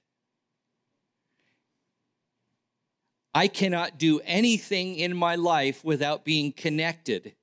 I 3.32 3.48
cannot 3.48 3.98
do 3.98 4.20
anything 4.24 4.96
in 4.96 5.16
my 5.16 5.36
life 5.36 5.82
without 5.82 6.24
being 6.24 6.52
connected 6.52 7.34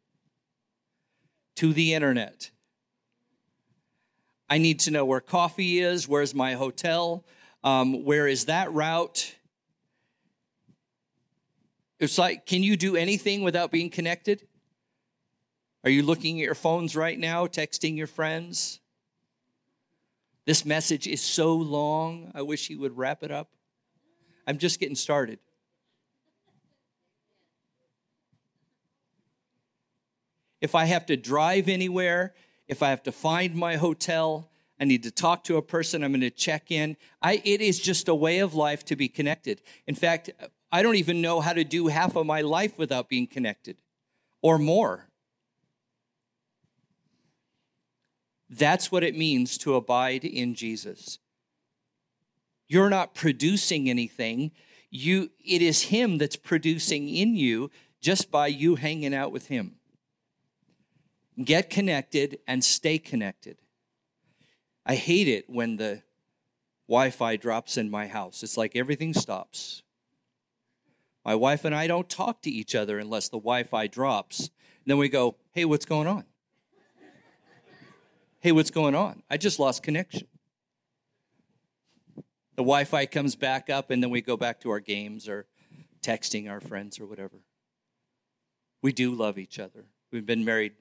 to 1.56 1.74
the 1.74 1.96
internet. 1.96 2.52
I 4.48 4.60
need 4.60 4.80
to 4.82 4.92
know 4.92 5.06
where 5.06 5.22
coffee 5.22 5.80
is, 5.80 6.08
where's 6.08 6.36
my 6.36 6.54
hotel, 6.54 7.26
um, 7.64 8.06
where 8.06 8.28
is 8.28 8.46
that 8.46 8.72
route. 8.72 9.37
It's 12.00 12.18
like, 12.18 12.46
can 12.46 12.62
you 12.64 12.78
do 12.78 12.96
anything 12.96 13.42
without 13.42 13.72
being 13.72 13.90
connected? 13.90 14.48
Are 15.84 15.90
you 15.90 16.04
looking 16.04 16.40
at 16.40 16.46
your 16.46 16.56
phones 16.56 16.96
right 16.96 17.18
now, 17.18 17.48
texting 17.48 17.98
your 17.98 18.08
friends? 18.08 18.80
This 20.46 20.64
message 20.64 21.08
is 21.08 21.22
so 21.22 21.56
long, 21.56 22.32
I 22.36 22.42
wish 22.42 22.68
he 22.68 22.76
would 22.76 22.98
wrap 22.98 23.24
it 23.24 23.32
up. 23.32 23.50
I'm 24.46 24.58
just 24.58 24.80
getting 24.80 24.96
started. 24.96 25.40
If 30.62 30.74
I 30.74 30.86
have 30.86 31.06
to 31.08 31.18
drive 31.18 31.68
anywhere, 31.68 32.34
if 32.68 32.82
I 32.82 32.90
have 32.90 33.04
to 33.04 33.12
find 33.12 33.56
my 33.56 33.76
hotel, 33.76 34.50
I 34.80 34.86
need 34.86 35.04
to 35.04 35.12
talk 35.12 35.44
to 35.46 35.58
a 35.58 35.62
person, 35.62 36.04
I'm 36.04 36.12
going 36.12 36.22
to 36.22 36.30
check 36.30 36.72
in. 36.72 36.98
I, 37.22 37.42
it 37.44 37.62
is 37.62 37.80
just 37.80 38.08
a 38.08 38.16
way 38.16 38.40
of 38.40 38.54
life 38.54 38.86
to 38.86 38.96
be 38.96 39.08
connected. 39.08 39.62
In 39.86 39.96
fact, 39.96 40.30
I 40.78 40.84
don't 40.84 40.98
even 40.98 41.22
know 41.24 41.42
how 41.42 41.54
to 41.54 41.64
do 41.64 41.88
half 41.88 42.16
of 42.16 42.28
my 42.28 42.42
life 42.42 42.78
without 42.78 43.10
being 43.10 43.26
connected 43.26 43.78
or 44.44 44.60
more. 44.60 45.08
That's 48.48 48.92
what 48.92 49.04
it 49.04 49.18
means 49.18 49.58
to 49.58 49.74
abide 49.74 50.24
in 50.24 50.54
Jesus. 50.54 51.18
You're 52.68 52.92
not 52.92 53.16
producing 53.16 53.90
anything. 53.90 54.52
You, 54.92 55.32
it 55.44 55.64
is 55.64 55.86
Him 55.86 56.20
that's 56.20 56.36
producing 56.36 57.10
in 57.10 57.36
you 57.36 57.72
just 58.00 58.30
by 58.30 58.46
you 58.46 58.76
hanging 58.76 59.16
out 59.16 59.32
with 59.32 59.48
Him. 59.48 59.78
Get 61.44 61.72
connected 61.72 62.38
and 62.48 62.64
stay 62.64 63.00
connected. 63.00 63.58
I 64.86 64.94
hate 64.94 65.28
it 65.28 65.50
when 65.50 65.78
the 65.78 66.04
Wi 66.88 67.10
Fi 67.10 67.36
drops 67.36 67.78
in 67.78 67.90
my 67.90 68.06
house. 68.06 68.44
It's 68.44 68.58
like 68.58 68.76
everything 68.76 69.16
stops. 69.16 69.82
My 71.28 71.36
wife 71.36 71.66
and 71.66 71.76
I 71.76 71.88
don't 71.88 72.08
talk 72.08 72.42
to 72.44 72.50
each 72.50 72.74
other 72.74 73.00
unless 73.00 73.28
the 73.28 73.38
Wi 73.38 73.64
Fi 73.64 73.88
drops. 73.88 74.40
And 74.40 74.50
then 74.86 74.98
we 74.98 75.10
go, 75.10 75.36
hey, 75.52 75.66
what's 75.66 75.86
going 75.86 76.08
on? 76.08 76.24
Hey, 78.40 78.54
what's 78.54 78.72
going 78.72 78.96
on? 78.96 79.24
I 79.30 79.36
just 79.36 79.60
lost 79.60 79.84
connection. 79.84 80.30
The 82.56 82.64
Wi 82.64 82.86
Fi 82.86 83.06
comes 83.08 83.36
back 83.36 83.70
up, 83.70 83.92
and 83.92 84.02
then 84.02 84.10
we 84.10 84.22
go 84.22 84.38
back 84.38 84.62
to 84.62 84.70
our 84.70 84.80
games 84.80 85.28
or 85.28 85.48
texting 86.02 86.50
our 86.50 86.62
friends 86.62 86.98
or 86.98 87.06
whatever. 87.06 87.42
We 88.82 88.94
do 88.94 89.14
love 89.14 89.38
each 89.38 89.60
other. 89.60 89.84
We've 90.14 90.26
been 90.26 90.46
married, 90.46 90.76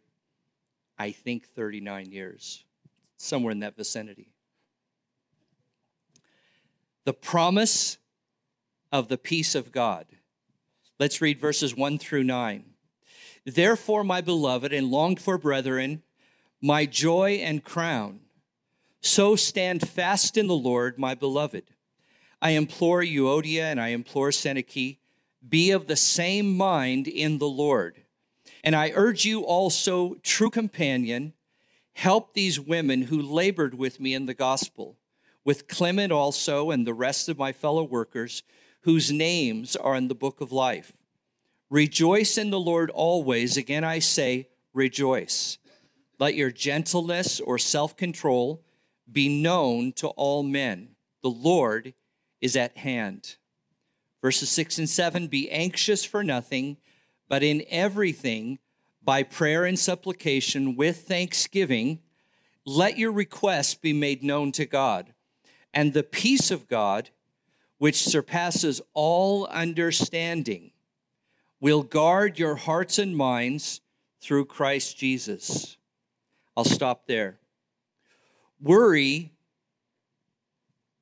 I 0.97 1.11
think, 1.11 1.45
39 1.49 2.13
years, 2.13 2.65
somewhere 3.17 3.51
in 3.51 3.59
that 3.61 3.77
vicinity. 3.77 4.29
The 7.05 7.15
promise 7.15 7.99
of 8.93 9.09
the 9.09 9.19
peace 9.19 9.57
of 9.57 9.73
God. 9.73 10.07
Let's 10.99 11.21
read 11.21 11.39
verses 11.39 11.77
1 11.77 11.99
through 11.99 12.25
9. 12.25 12.65
Therefore, 13.45 14.03
my 14.03 14.23
beloved 14.23 14.73
and 14.73 14.91
longed 14.91 15.21
for 15.21 15.37
brethren, 15.37 16.03
my 16.63 16.87
joy 16.87 17.33
and 17.43 17.63
crown. 17.63 18.21
So 19.03 19.37
stand 19.37 19.87
fast 19.87 20.39
in 20.39 20.47
the 20.47 20.57
Lord, 20.57 20.99
my 20.99 21.15
beloved. 21.15 21.65
I 22.41 22.51
implore 22.51 23.03
Euodia 23.03 23.65
and 23.65 23.79
I 23.79 23.89
implore 23.89 24.31
Syntyche, 24.31 24.97
be 25.47 25.71
of 25.71 25.87
the 25.87 25.97
same 25.97 26.57
mind 26.57 27.07
in 27.07 27.39
the 27.39 27.49
Lord. 27.49 28.03
And 28.65 28.75
I 28.75 28.93
urge 28.95 29.27
you 29.27 29.43
also, 29.43 30.15
true 30.23 30.51
companion, 30.51 31.35
help 31.93 32.33
these 32.33 32.59
women 32.59 33.03
who 33.03 33.21
labored 33.21 33.75
with 33.75 34.01
me 34.01 34.15
in 34.15 34.25
the 34.25 34.35
gospel, 34.35 34.97
with 35.45 35.69
Clement 35.69 36.11
also 36.11 36.71
and 36.71 36.87
the 36.87 36.95
rest 36.95 37.29
of 37.29 37.39
my 37.39 37.53
fellow 37.53 37.85
workers, 37.85 38.43
whose 38.87 39.11
names 39.11 39.75
are 39.75 39.97
in 39.97 40.07
the 40.07 40.15
book 40.15 40.41
of 40.41 40.53
life. 40.53 40.93
Rejoice 41.71 42.39
in 42.39 42.51
the 42.51 42.61
Lord 42.61 42.89
always. 42.91 43.57
Again, 43.57 43.83
I 43.83 43.99
say, 43.99 44.49
rejoice. 44.73 45.59
Let 46.21 46.37
your 46.37 46.53
gentleness 46.53 47.41
or 47.41 47.59
self 47.59 47.97
control 47.97 48.63
be 49.11 49.43
known 49.43 49.93
to 49.95 50.07
all 50.11 50.45
men. 50.45 50.91
The 51.25 51.31
Lord 51.31 51.95
is 52.41 52.55
at 52.55 52.77
hand. 52.77 53.35
Verses 54.23 54.51
6 54.51 54.79
and 54.79 54.89
7 54.89 55.27
Be 55.27 55.51
anxious 55.51 56.05
for 56.05 56.23
nothing, 56.23 56.77
but 57.29 57.43
in 57.43 57.65
everything, 57.69 58.61
by 59.03 59.25
prayer 59.25 59.65
and 59.65 59.77
supplication, 59.77 60.77
with 60.77 61.09
thanksgiving, 61.09 61.99
let 62.65 62.99
your 62.99 63.11
requests 63.11 63.75
be 63.75 63.93
made 63.93 64.23
known 64.23 64.53
to 64.53 64.65
God. 64.65 65.13
And 65.75 65.93
the 65.93 66.05
peace 66.05 66.53
of 66.53 66.69
God, 66.69 67.11
which 67.79 68.03
surpasses 68.03 68.81
all 68.95 69.47
understanding, 69.47 70.71
will 71.61 71.83
guard 71.83 72.39
your 72.39 72.57
hearts 72.57 72.99
and 72.99 73.17
minds 73.17 73.81
through 74.21 74.45
Christ 74.45 74.97
Jesus. 74.97 75.77
I'll 76.57 76.65
stop 76.65 77.07
there. 77.07 77.39
Worry 78.61 79.33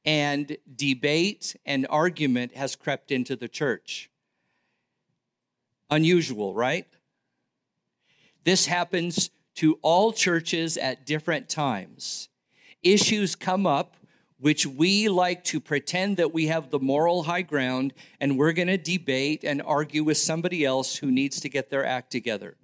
and 0.04 0.56
debate 0.76 1.56
and 1.64 1.86
argument 1.88 2.56
has 2.56 2.76
crept 2.76 3.10
into 3.10 3.36
the 3.36 3.48
church. 3.48 4.10
Unusual, 5.90 6.54
right? 6.54 6.86
This 8.42 8.66
happens 8.66 9.30
to 9.56 9.78
all 9.80 10.12
churches 10.12 10.76
at 10.76 11.06
different 11.06 11.48
times. 11.48 12.28
Issues 12.82 13.34
come 13.36 13.66
up 13.66 13.96
which 14.44 14.66
we 14.66 15.08
like 15.08 15.42
to 15.42 15.58
pretend 15.58 16.18
that 16.18 16.34
we 16.34 16.48
have 16.48 16.68
the 16.68 16.78
moral 16.78 17.22
high 17.22 17.40
ground 17.40 17.94
and 18.20 18.36
we're 18.36 18.52
going 18.52 18.68
to 18.68 18.76
debate 18.76 19.42
and 19.42 19.62
argue 19.62 20.04
with 20.04 20.18
somebody 20.18 20.66
else 20.66 20.96
who 20.96 21.10
needs 21.10 21.40
to 21.40 21.48
get 21.48 21.70
their 21.70 21.82
act 21.82 22.12
together. 22.12 22.54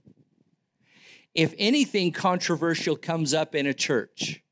If 1.35 1.55
anything 1.57 2.13
controversial 2.13 2.97
comes 2.97 3.33
up 3.33 3.55
in 3.55 3.67
a 3.67 3.73
church, 3.73 4.43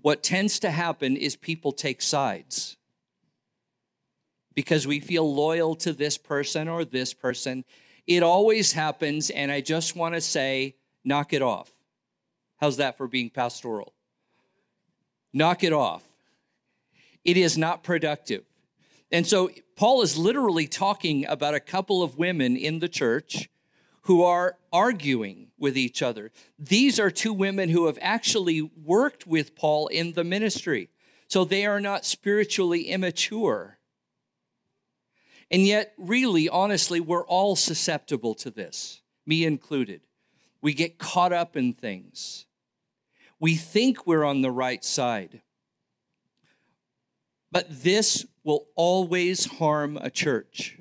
what 0.00 0.22
tends 0.22 0.58
to 0.60 0.70
happen 0.70 1.14
is 1.14 1.36
people 1.36 1.72
take 1.72 2.00
sides 2.00 2.78
because 4.54 4.86
we 4.86 4.98
feel 4.98 5.30
loyal 5.30 5.74
to 5.74 5.92
this 5.92 6.16
person 6.16 6.68
or 6.68 6.86
this 6.86 7.12
person. 7.12 7.66
It 8.06 8.22
always 8.22 8.72
happens, 8.72 9.28
and 9.28 9.52
I 9.52 9.60
just 9.60 9.94
want 9.94 10.14
to 10.14 10.22
say, 10.22 10.76
knock 11.04 11.34
it 11.34 11.42
off. 11.42 11.70
How's 12.56 12.78
that 12.78 12.96
for 12.96 13.08
being 13.08 13.28
pastoral? 13.28 13.92
Knock 15.34 15.62
it 15.62 15.74
off. 15.74 16.05
It 17.26 17.36
is 17.36 17.58
not 17.58 17.82
productive. 17.82 18.44
And 19.10 19.26
so 19.26 19.50
Paul 19.74 20.00
is 20.02 20.16
literally 20.16 20.68
talking 20.68 21.26
about 21.26 21.54
a 21.54 21.60
couple 21.60 22.02
of 22.02 22.16
women 22.16 22.56
in 22.56 22.78
the 22.78 22.88
church 22.88 23.50
who 24.02 24.22
are 24.22 24.56
arguing 24.72 25.48
with 25.58 25.76
each 25.76 26.02
other. 26.02 26.30
These 26.56 27.00
are 27.00 27.10
two 27.10 27.32
women 27.32 27.68
who 27.68 27.86
have 27.86 27.98
actually 28.00 28.62
worked 28.62 29.26
with 29.26 29.56
Paul 29.56 29.88
in 29.88 30.12
the 30.12 30.22
ministry. 30.22 30.88
So 31.26 31.44
they 31.44 31.66
are 31.66 31.80
not 31.80 32.06
spiritually 32.06 32.82
immature. 32.82 33.78
And 35.50 35.66
yet, 35.66 35.94
really, 35.98 36.48
honestly, 36.48 37.00
we're 37.00 37.26
all 37.26 37.56
susceptible 37.56 38.36
to 38.36 38.50
this, 38.50 39.00
me 39.26 39.44
included. 39.44 40.02
We 40.62 40.74
get 40.74 40.98
caught 40.98 41.32
up 41.32 41.56
in 41.56 41.72
things. 41.72 42.46
We 43.40 43.56
think 43.56 44.06
we're 44.06 44.24
on 44.24 44.42
the 44.42 44.52
right 44.52 44.84
side. 44.84 45.42
But 47.50 47.82
this 47.82 48.26
will 48.44 48.66
always 48.74 49.46
harm 49.46 49.96
a 49.96 50.10
church 50.10 50.78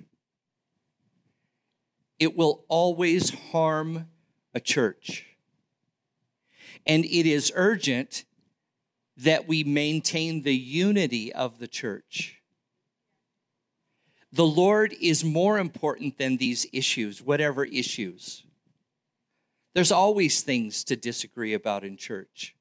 it 2.19 2.35
will 2.35 2.65
always 2.67 3.29
harm 3.51 4.07
a 4.53 4.59
church. 4.59 5.25
And 6.85 7.03
it 7.05 7.25
is 7.25 7.51
urgent 7.55 8.25
that 9.17 9.47
we 9.47 9.63
maintain 9.63 10.43
the 10.43 10.55
unity 10.55 11.33
of 11.33 11.59
the 11.59 11.67
church. 11.67 12.41
The 14.31 14.45
Lord 14.45 14.93
is 15.01 15.23
more 15.23 15.57
important 15.57 16.17
than 16.17 16.37
these 16.37 16.67
issues, 16.73 17.21
whatever 17.21 17.65
issues. 17.65 18.43
There's 19.73 19.91
always 19.91 20.41
things 20.41 20.83
to 20.85 20.95
disagree 20.95 21.53
about 21.53 21.83
in 21.83 21.97
church. 21.97 22.54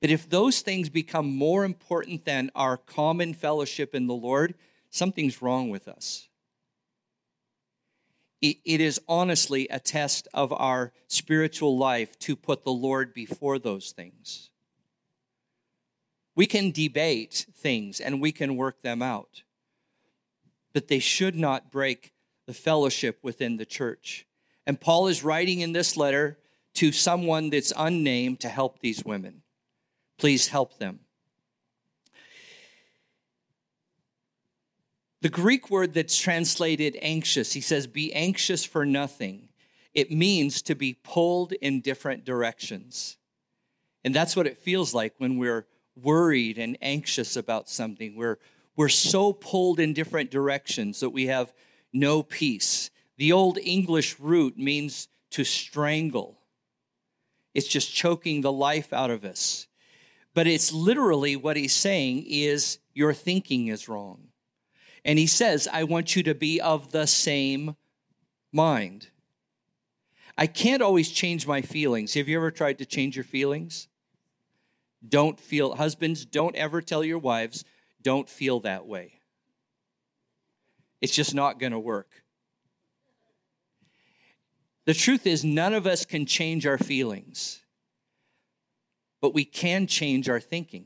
But 0.00 0.10
if 0.10 0.28
those 0.28 0.60
things 0.60 0.88
become 0.88 1.34
more 1.34 1.64
important 1.64 2.24
than 2.24 2.50
our 2.54 2.76
common 2.76 3.34
fellowship 3.34 3.94
in 3.94 4.06
the 4.06 4.14
Lord, 4.14 4.54
something's 4.90 5.40
wrong 5.40 5.70
with 5.70 5.88
us 5.88 6.28
it 8.40 8.80
is 8.80 9.00
honestly 9.08 9.66
a 9.70 9.80
test 9.80 10.28
of 10.34 10.52
our 10.52 10.92
spiritual 11.08 11.76
life 11.76 12.18
to 12.20 12.36
put 12.36 12.64
the 12.64 12.72
Lord 12.72 13.14
before 13.14 13.58
those 13.58 13.92
things. 13.92 14.50
We 16.34 16.46
can 16.46 16.70
debate 16.70 17.46
things 17.54 17.98
and 17.98 18.20
we 18.20 18.30
can 18.32 18.56
work 18.56 18.82
them 18.82 19.00
out, 19.00 19.42
but 20.74 20.88
they 20.88 20.98
should 20.98 21.34
not 21.34 21.72
break 21.72 22.12
the 22.46 22.52
fellowship 22.52 23.18
within 23.22 23.56
the 23.56 23.64
church. 23.64 24.26
And 24.66 24.80
Paul 24.80 25.06
is 25.06 25.24
writing 25.24 25.60
in 25.60 25.72
this 25.72 25.96
letter 25.96 26.38
to 26.74 26.92
someone 26.92 27.50
that's 27.50 27.72
unnamed 27.76 28.40
to 28.40 28.48
help 28.48 28.80
these 28.80 29.02
women. 29.04 29.42
Please 30.18 30.48
help 30.48 30.78
them. 30.78 31.00
The 35.22 35.28
Greek 35.28 35.70
word 35.70 35.94
that's 35.94 36.18
translated 36.18 36.96
anxious, 37.02 37.52
he 37.52 37.60
says, 37.60 37.86
be 37.86 38.12
anxious 38.14 38.64
for 38.64 38.86
nothing. 38.86 39.48
It 39.92 40.12
means 40.12 40.62
to 40.62 40.74
be 40.74 40.98
pulled 41.02 41.52
in 41.52 41.80
different 41.80 42.24
directions. 42.24 43.16
And 44.04 44.14
that's 44.14 44.36
what 44.36 44.46
it 44.46 44.58
feels 44.58 44.94
like 44.94 45.14
when 45.18 45.38
we're 45.38 45.66
worried 46.00 46.58
and 46.58 46.78
anxious 46.80 47.34
about 47.34 47.68
something. 47.68 48.14
We're, 48.14 48.38
we're 48.76 48.88
so 48.88 49.32
pulled 49.32 49.80
in 49.80 49.94
different 49.94 50.30
directions 50.30 51.00
that 51.00 51.10
we 51.10 51.26
have 51.26 51.52
no 51.92 52.22
peace. 52.22 52.90
The 53.16 53.32
old 53.32 53.58
English 53.58 54.20
root 54.20 54.58
means 54.58 55.08
to 55.30 55.44
strangle, 55.44 56.38
it's 57.52 57.66
just 57.66 57.92
choking 57.92 58.42
the 58.42 58.52
life 58.52 58.92
out 58.92 59.10
of 59.10 59.24
us. 59.24 59.66
But 60.36 60.46
it's 60.46 60.70
literally 60.70 61.34
what 61.34 61.56
he's 61.56 61.74
saying 61.74 62.26
is 62.28 62.78
your 62.92 63.14
thinking 63.14 63.68
is 63.68 63.88
wrong. 63.88 64.28
And 65.02 65.18
he 65.18 65.26
says, 65.26 65.66
I 65.72 65.84
want 65.84 66.14
you 66.14 66.22
to 66.24 66.34
be 66.34 66.60
of 66.60 66.92
the 66.92 67.06
same 67.06 67.74
mind. 68.52 69.08
I 70.36 70.46
can't 70.46 70.82
always 70.82 71.10
change 71.10 71.46
my 71.46 71.62
feelings. 71.62 72.12
Have 72.12 72.28
you 72.28 72.36
ever 72.36 72.50
tried 72.50 72.76
to 72.80 72.84
change 72.84 73.16
your 73.16 73.24
feelings? 73.24 73.88
Don't 75.08 75.40
feel, 75.40 75.76
husbands, 75.76 76.26
don't 76.26 76.54
ever 76.54 76.82
tell 76.82 77.02
your 77.02 77.18
wives, 77.18 77.64
don't 78.02 78.28
feel 78.28 78.60
that 78.60 78.86
way. 78.86 79.20
It's 81.00 81.14
just 81.14 81.34
not 81.34 81.58
going 81.58 81.72
to 81.72 81.78
work. 81.78 82.10
The 84.84 84.92
truth 84.92 85.26
is, 85.26 85.44
none 85.44 85.72
of 85.72 85.86
us 85.86 86.04
can 86.04 86.26
change 86.26 86.66
our 86.66 86.76
feelings, 86.76 87.62
but 89.26 89.34
we 89.34 89.44
can 89.44 89.88
change 89.88 90.28
our 90.28 90.38
thinking. 90.38 90.84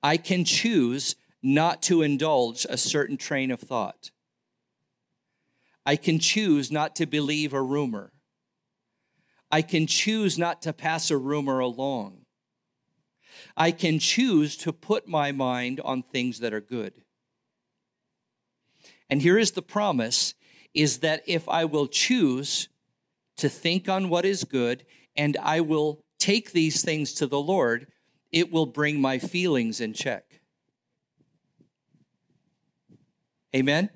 I 0.00 0.16
can 0.16 0.44
choose 0.44 1.16
not 1.42 1.82
to 1.82 2.02
indulge 2.02 2.64
a 2.70 2.76
certain 2.76 3.16
train 3.16 3.50
of 3.50 3.58
thought. 3.58 4.12
I 5.84 5.96
can 5.96 6.20
choose 6.20 6.70
not 6.70 6.94
to 6.94 7.06
believe 7.06 7.52
a 7.52 7.60
rumor. 7.60 8.12
I 9.50 9.60
can 9.60 9.88
choose 9.88 10.38
not 10.38 10.62
to 10.62 10.72
pass 10.72 11.10
a 11.10 11.18
rumor 11.18 11.58
along. 11.58 12.26
I 13.56 13.72
can 13.72 13.98
choose 13.98 14.56
to 14.58 14.72
put 14.72 15.08
my 15.08 15.32
mind 15.32 15.80
on 15.80 16.04
things 16.04 16.38
that 16.38 16.54
are 16.54 16.60
good. 16.60 16.92
And 19.10 19.20
here 19.20 19.36
is 19.36 19.50
the 19.50 19.62
promise 19.62 20.34
is 20.74 20.98
that 20.98 21.24
if 21.26 21.48
I 21.48 21.64
will 21.64 21.88
choose 21.88 22.68
to 23.38 23.48
think 23.48 23.88
on 23.88 24.08
what 24.08 24.24
is 24.24 24.44
good 24.44 24.86
and 25.16 25.36
I 25.42 25.60
will 25.60 26.03
take 26.24 26.52
these 26.52 26.82
things 26.82 27.12
to 27.12 27.26
the 27.26 27.38
Lord, 27.38 27.86
it 28.32 28.50
will 28.50 28.64
bring 28.64 28.98
my 28.98 29.18
feelings 29.18 29.78
in 29.78 29.92
check. 29.92 30.40
Amen? 33.54 33.90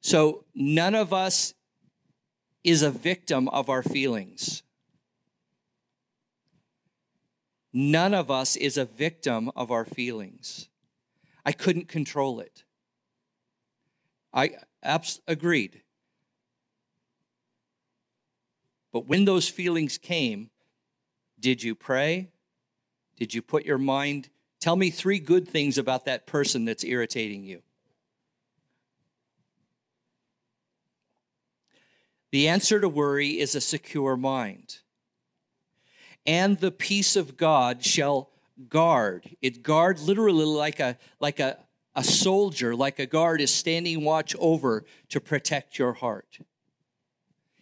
So 0.00 0.44
none 0.54 0.94
of 0.94 1.12
us 1.12 1.54
is 2.62 2.82
a 2.82 2.92
victim 2.92 3.48
of 3.48 3.68
our 3.68 3.82
feelings. 3.82 4.62
None 7.72 8.14
of 8.14 8.30
us 8.30 8.54
is 8.54 8.78
a 8.78 8.84
victim 8.84 9.50
of 9.56 9.72
our 9.72 9.84
feelings. 9.84 10.68
I 11.44 11.50
couldn't 11.50 11.88
control 11.88 12.38
it. 12.38 12.62
I 14.32 14.52
abs- 14.80 15.20
agreed. 15.26 15.82
But 18.94 19.08
when 19.08 19.24
those 19.24 19.48
feelings 19.48 19.98
came, 19.98 20.50
did 21.40 21.64
you 21.64 21.74
pray? 21.74 22.30
Did 23.16 23.34
you 23.34 23.42
put 23.42 23.64
your 23.64 23.76
mind? 23.76 24.28
Tell 24.60 24.76
me 24.76 24.88
three 24.90 25.18
good 25.18 25.48
things 25.48 25.76
about 25.76 26.04
that 26.04 26.28
person 26.28 26.64
that's 26.64 26.84
irritating 26.84 27.42
you. 27.42 27.62
The 32.30 32.46
answer 32.46 32.80
to 32.80 32.88
worry 32.88 33.40
is 33.40 33.56
a 33.56 33.60
secure 33.60 34.16
mind. 34.16 34.78
And 36.24 36.58
the 36.58 36.70
peace 36.70 37.16
of 37.16 37.36
God 37.36 37.84
shall 37.84 38.30
guard. 38.68 39.36
It 39.42 39.64
guard 39.64 39.98
literally 39.98 40.44
like 40.44 40.78
a 40.78 40.98
like 41.18 41.40
a, 41.40 41.58
a 41.96 42.04
soldier, 42.04 42.76
like 42.76 43.00
a 43.00 43.06
guard 43.06 43.40
is 43.40 43.52
standing 43.52 44.04
watch 44.04 44.36
over 44.38 44.84
to 45.08 45.20
protect 45.20 45.80
your 45.80 45.94
heart 45.94 46.38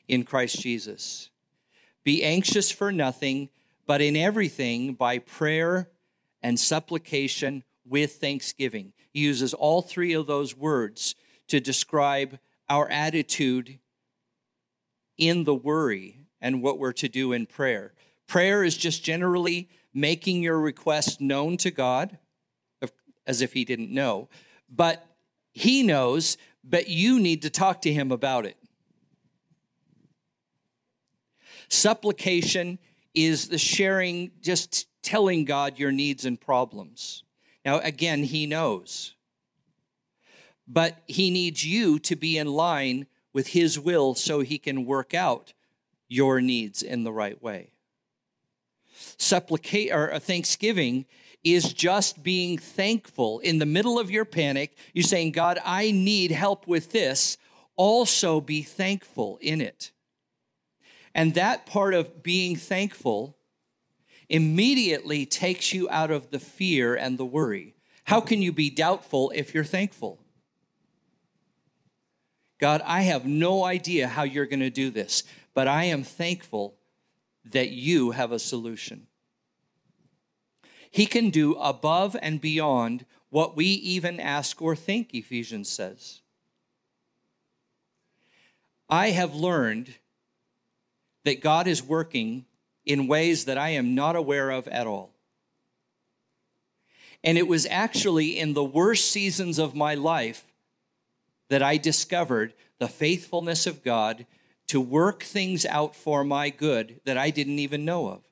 in 0.08 0.24
Christ 0.24 0.60
Jesus. 0.60 1.30
Be 2.04 2.22
anxious 2.22 2.70
for 2.70 2.90
nothing, 2.92 3.48
but 3.86 4.00
in 4.00 4.16
everything 4.16 4.94
by 4.94 5.18
prayer 5.18 5.88
and 6.42 6.58
supplication 6.58 7.62
with 7.84 8.14
thanksgiving. 8.14 8.92
He 9.12 9.20
uses 9.20 9.54
all 9.54 9.82
three 9.82 10.12
of 10.12 10.26
those 10.26 10.56
words 10.56 11.14
to 11.48 11.60
describe 11.60 12.38
our 12.68 12.88
attitude 12.88 13.78
in 15.18 15.44
the 15.44 15.54
worry 15.54 16.26
and 16.40 16.62
what 16.62 16.78
we're 16.78 16.92
to 16.92 17.08
do 17.08 17.32
in 17.32 17.46
prayer. 17.46 17.92
Prayer 18.26 18.64
is 18.64 18.76
just 18.76 19.04
generally 19.04 19.68
making 19.92 20.42
your 20.42 20.58
request 20.58 21.20
known 21.20 21.56
to 21.58 21.70
God, 21.70 22.18
as 23.26 23.42
if 23.42 23.52
He 23.52 23.64
didn't 23.64 23.90
know, 23.90 24.28
but 24.68 25.06
He 25.52 25.82
knows, 25.82 26.38
but 26.64 26.88
you 26.88 27.20
need 27.20 27.42
to 27.42 27.50
talk 27.50 27.82
to 27.82 27.92
Him 27.92 28.10
about 28.10 28.46
it. 28.46 28.56
Supplication 31.72 32.78
is 33.14 33.48
the 33.48 33.56
sharing, 33.56 34.30
just 34.42 34.86
telling 35.02 35.46
God 35.46 35.78
your 35.78 35.90
needs 35.90 36.26
and 36.26 36.38
problems. 36.38 37.24
Now, 37.64 37.78
again, 37.78 38.24
He 38.24 38.44
knows, 38.44 39.14
but 40.68 40.98
He 41.06 41.30
needs 41.30 41.64
you 41.64 41.98
to 42.00 42.14
be 42.14 42.36
in 42.36 42.46
line 42.46 43.06
with 43.32 43.48
His 43.48 43.80
will 43.80 44.14
so 44.14 44.40
He 44.40 44.58
can 44.58 44.84
work 44.84 45.14
out 45.14 45.54
your 46.08 46.42
needs 46.42 46.82
in 46.82 47.04
the 47.04 47.12
right 47.12 47.42
way. 47.42 47.70
Supplicate 49.16 49.92
or 49.92 50.12
uh, 50.12 50.18
thanksgiving 50.18 51.06
is 51.42 51.72
just 51.72 52.22
being 52.22 52.58
thankful 52.58 53.38
in 53.38 53.60
the 53.60 53.66
middle 53.66 53.98
of 53.98 54.10
your 54.10 54.26
panic. 54.26 54.76
You're 54.92 55.04
saying, 55.04 55.32
God, 55.32 55.58
I 55.64 55.90
need 55.90 56.32
help 56.32 56.66
with 56.66 56.92
this. 56.92 57.38
Also 57.76 58.42
be 58.42 58.62
thankful 58.62 59.38
in 59.40 59.62
it. 59.62 59.90
And 61.14 61.34
that 61.34 61.66
part 61.66 61.94
of 61.94 62.22
being 62.22 62.56
thankful 62.56 63.36
immediately 64.28 65.26
takes 65.26 65.72
you 65.72 65.88
out 65.90 66.10
of 66.10 66.30
the 66.30 66.38
fear 66.38 66.94
and 66.94 67.18
the 67.18 67.24
worry. 67.24 67.74
How 68.04 68.20
can 68.20 68.40
you 68.42 68.52
be 68.52 68.70
doubtful 68.70 69.30
if 69.34 69.54
you're 69.54 69.64
thankful? 69.64 70.20
God, 72.58 72.80
I 72.84 73.02
have 73.02 73.26
no 73.26 73.64
idea 73.64 74.08
how 74.08 74.22
you're 74.22 74.46
going 74.46 74.60
to 74.60 74.70
do 74.70 74.90
this, 74.90 75.24
but 75.52 75.68
I 75.68 75.84
am 75.84 76.02
thankful 76.02 76.76
that 77.44 77.70
you 77.70 78.12
have 78.12 78.32
a 78.32 78.38
solution. 78.38 79.08
He 80.90 81.06
can 81.06 81.30
do 81.30 81.54
above 81.54 82.16
and 82.22 82.40
beyond 82.40 83.04
what 83.30 83.56
we 83.56 83.66
even 83.66 84.20
ask 84.20 84.60
or 84.62 84.76
think, 84.76 85.14
Ephesians 85.14 85.68
says. 85.68 86.20
I 88.88 89.10
have 89.10 89.34
learned 89.34 89.94
that 91.24 91.40
God 91.40 91.66
is 91.66 91.82
working 91.82 92.44
in 92.84 93.06
ways 93.06 93.44
that 93.44 93.58
I 93.58 93.70
am 93.70 93.94
not 93.94 94.16
aware 94.16 94.50
of 94.50 94.66
at 94.68 94.86
all. 94.86 95.10
And 97.24 97.38
it 97.38 97.46
was 97.46 97.66
actually 97.66 98.38
in 98.38 98.54
the 98.54 98.64
worst 98.64 99.10
seasons 99.10 99.58
of 99.58 99.74
my 99.74 99.94
life 99.94 100.44
that 101.48 101.62
I 101.62 101.76
discovered 101.76 102.54
the 102.78 102.88
faithfulness 102.88 103.66
of 103.66 103.84
God 103.84 104.26
to 104.68 104.80
work 104.80 105.22
things 105.22 105.64
out 105.66 105.94
for 105.94 106.24
my 106.24 106.50
good 106.50 107.00
that 107.04 107.16
I 107.16 107.30
didn't 107.30 107.58
even 107.58 107.84
know 107.84 108.08
of. 108.08 108.22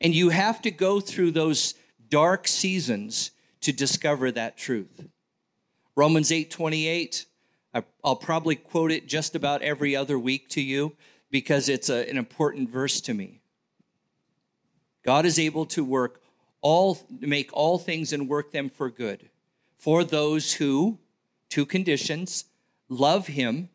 And 0.00 0.14
you 0.14 0.28
have 0.28 0.62
to 0.62 0.70
go 0.70 1.00
through 1.00 1.32
those 1.32 1.74
dark 2.08 2.46
seasons 2.46 3.32
to 3.62 3.72
discover 3.72 4.30
that 4.30 4.56
truth. 4.56 5.08
Romans 5.96 6.30
8 6.30 6.50
28, 6.50 7.26
I'll 8.02 8.16
probably 8.16 8.56
quote 8.56 8.90
it 8.90 9.06
just 9.06 9.34
about 9.34 9.62
every 9.62 9.94
other 9.94 10.18
week 10.18 10.48
to 10.50 10.60
you 10.60 10.96
because 11.30 11.68
it's 11.68 11.88
a, 11.88 12.08
an 12.08 12.16
important 12.16 12.70
verse 12.70 13.00
to 13.02 13.14
me. 13.14 13.40
God 15.04 15.26
is 15.26 15.38
able 15.38 15.66
to 15.66 15.84
work 15.84 16.22
all, 16.60 16.98
make 17.20 17.50
all 17.52 17.78
things 17.78 18.12
and 18.12 18.28
work 18.28 18.52
them 18.52 18.68
for 18.68 18.90
good 18.90 19.28
for 19.76 20.02
those 20.02 20.54
who, 20.54 20.98
two 21.48 21.64
conditions, 21.64 22.46
love 22.88 23.28
him, 23.28 23.68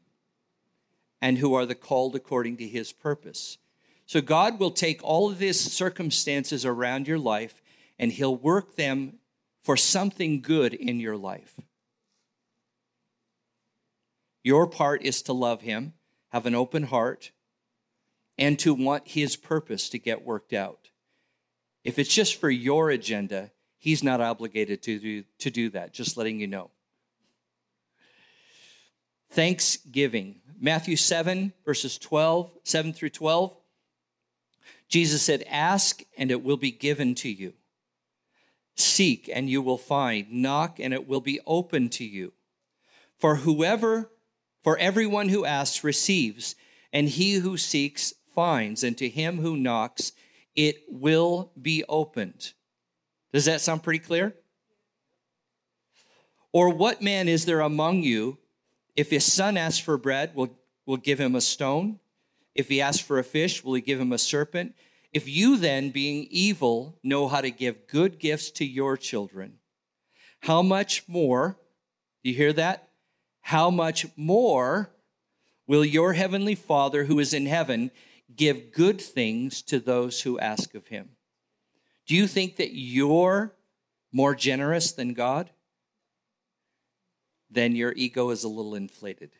and 1.22 1.38
who 1.38 1.54
are 1.54 1.66
the 1.66 1.76
called 1.76 2.16
according 2.16 2.58
to 2.58 2.68
his 2.68 2.92
purpose. 2.92 3.58
So 4.06 4.20
God 4.20 4.60
will 4.60 4.72
take 4.72 5.02
all 5.02 5.32
of 5.32 5.40
these 5.40 5.60
circumstances 5.60 6.66
around 6.66 7.08
your 7.08 7.18
life 7.18 7.62
and 7.98 8.12
he'll 8.12 8.36
work 8.36 8.76
them 8.76 9.14
for 9.64 9.78
something 9.78 10.42
good 10.42 10.74
in 10.74 11.00
your 11.00 11.16
life. 11.16 11.62
Your 14.44 14.68
part 14.68 15.02
is 15.04 15.22
to 15.24 15.34
love 15.34 15.62
him, 15.62 15.94
have 16.30 16.46
an 16.46 16.56
open 16.56 16.84
heart, 16.84 17.32
and 18.38 18.60
to 18.60 18.74
want 18.74 19.08
his 19.08 19.36
purpose 19.36 19.90
to 19.90 20.00
get 20.00 20.26
worked 20.26 20.54
out. 20.54 20.90
If 21.84 22.00
it's 22.00 22.14
just 22.14 22.40
for 22.40 22.50
your 22.50 22.90
agenda, 22.90 23.52
he's 23.78 24.04
not 24.04 24.22
obligated 24.22 24.82
to 24.84 25.00
do, 25.00 25.24
to 25.40 25.50
do 25.50 25.70
that, 25.72 25.94
just 25.94 26.18
letting 26.18 26.40
you 26.40 26.48
know. 26.48 26.72
Thanksgiving. 29.32 30.36
Matthew 30.60 30.96
7, 30.96 31.54
verses 31.66 31.98
12, 31.98 32.52
7 32.64 32.94
through 32.94 33.10
12. 33.10 33.56
Jesus 34.88 35.22
said, 35.24 35.44
Ask 35.50 36.04
and 36.18 36.30
it 36.32 36.44
will 36.44 36.58
be 36.58 36.72
given 36.72 37.16
to 37.16 37.30
you. 37.30 37.54
Seek 38.76 39.30
and 39.34 39.50
you 39.50 39.62
will 39.62 39.78
find. 39.78 40.32
Knock 40.32 40.80
and 40.80 40.94
it 40.94 41.08
will 41.08 41.22
be 41.22 41.40
open 41.46 41.90
to 41.90 42.06
you. 42.06 42.34
For 43.18 43.38
whoever, 43.38 44.10
for 44.64 44.78
everyone 44.78 45.30
who 45.30 45.46
asks 45.46 45.84
receives, 45.84 46.56
and 46.92 47.10
he 47.10 47.36
who 47.36 47.58
seeks 47.58 48.14
finds, 48.34 48.84
and 48.84 48.98
to 48.98 49.10
him 49.10 49.40
who 49.40 49.58
knocks 49.58 50.14
it 50.56 50.84
will 50.88 51.52
be 51.60 51.84
opened. 51.90 52.54
Does 53.32 53.46
that 53.46 53.62
sound 53.62 53.84
pretty 53.84 54.00
clear? 54.00 54.36
Or 56.52 56.70
what 56.70 57.02
man 57.02 57.28
is 57.28 57.46
there 57.46 57.62
among 57.62 58.04
you 58.04 58.38
if 58.96 59.10
his 59.10 59.32
son 59.32 59.58
asks 59.58 59.80
for 59.80 59.98
bread, 59.98 60.36
will, 60.36 60.56
will 60.86 60.98
give 60.98 61.20
him 61.20 61.36
a 61.36 61.42
stone? 61.42 62.00
If 62.54 62.70
he 62.70 62.80
asks 62.80 63.02
for 63.02 63.18
a 63.18 63.24
fish, 63.24 63.64
will 63.64 63.74
he 63.74 63.82
give 63.82 64.00
him 64.00 64.14
a 64.14 64.20
serpent? 64.20 64.76
If 65.12 65.28
you 65.28 65.58
then, 65.58 65.90
being 65.90 66.28
evil, 66.30 67.00
know 67.04 67.28
how 67.28 67.42
to 67.42 67.50
give 67.50 67.88
good 67.88 68.20
gifts 68.20 68.52
to 68.52 68.66
your 68.66 68.98
children, 68.98 69.60
how 70.42 70.62
much 70.62 71.08
more, 71.08 71.58
do 72.24 72.30
you 72.30 72.36
hear 72.36 72.54
that? 72.54 72.90
How 73.44 73.70
much 73.70 74.08
more 74.18 74.92
will 75.68 75.86
your 75.86 76.14
heavenly 76.14 76.56
Father 76.56 77.06
who 77.06 77.20
is 77.20 77.34
in 77.34 77.46
heaven 77.46 77.92
give 78.36 78.72
good 78.72 79.00
things 79.00 79.62
to 79.64 79.80
those 79.80 80.22
who 80.22 80.40
ask 80.40 80.76
of 80.76 80.88
him? 80.88 81.12
Do 82.06 82.16
you 82.16 82.28
think 82.28 82.58
that 82.58 82.74
you're 82.74 83.54
more 84.12 84.36
generous 84.36 84.92
than 84.92 85.14
God? 85.14 85.50
then 87.54 87.76
your 87.76 87.94
ego 87.96 88.30
is 88.32 88.44
a 88.44 88.50
little 88.50 88.76
inflated. 88.76 89.32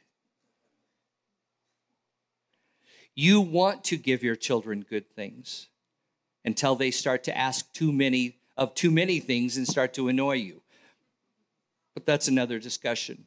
You 3.16 3.42
want 3.42 3.84
to 3.86 3.98
give 3.98 4.24
your 4.24 4.36
children 4.36 4.86
good 4.88 5.10
things 5.16 5.68
until 6.46 6.76
they 6.76 6.92
start 6.92 7.24
to 7.26 7.38
ask 7.38 7.72
too 7.74 7.92
many 7.92 8.38
of 8.56 8.76
too 8.76 8.92
many 8.92 9.20
things 9.20 9.58
and 9.58 9.68
start 9.68 9.94
to 9.96 10.08
annoy 10.08 10.34
you. 10.34 10.62
But 11.94 12.06
that's 12.06 12.28
another 12.28 12.60
discussion. 12.60 13.26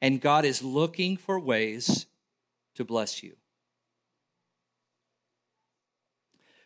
And 0.00 0.20
God 0.20 0.44
is 0.44 0.62
looking 0.62 1.16
for 1.16 1.40
ways 1.40 2.06
to 2.76 2.84
bless 2.84 3.22
you. 3.22 3.36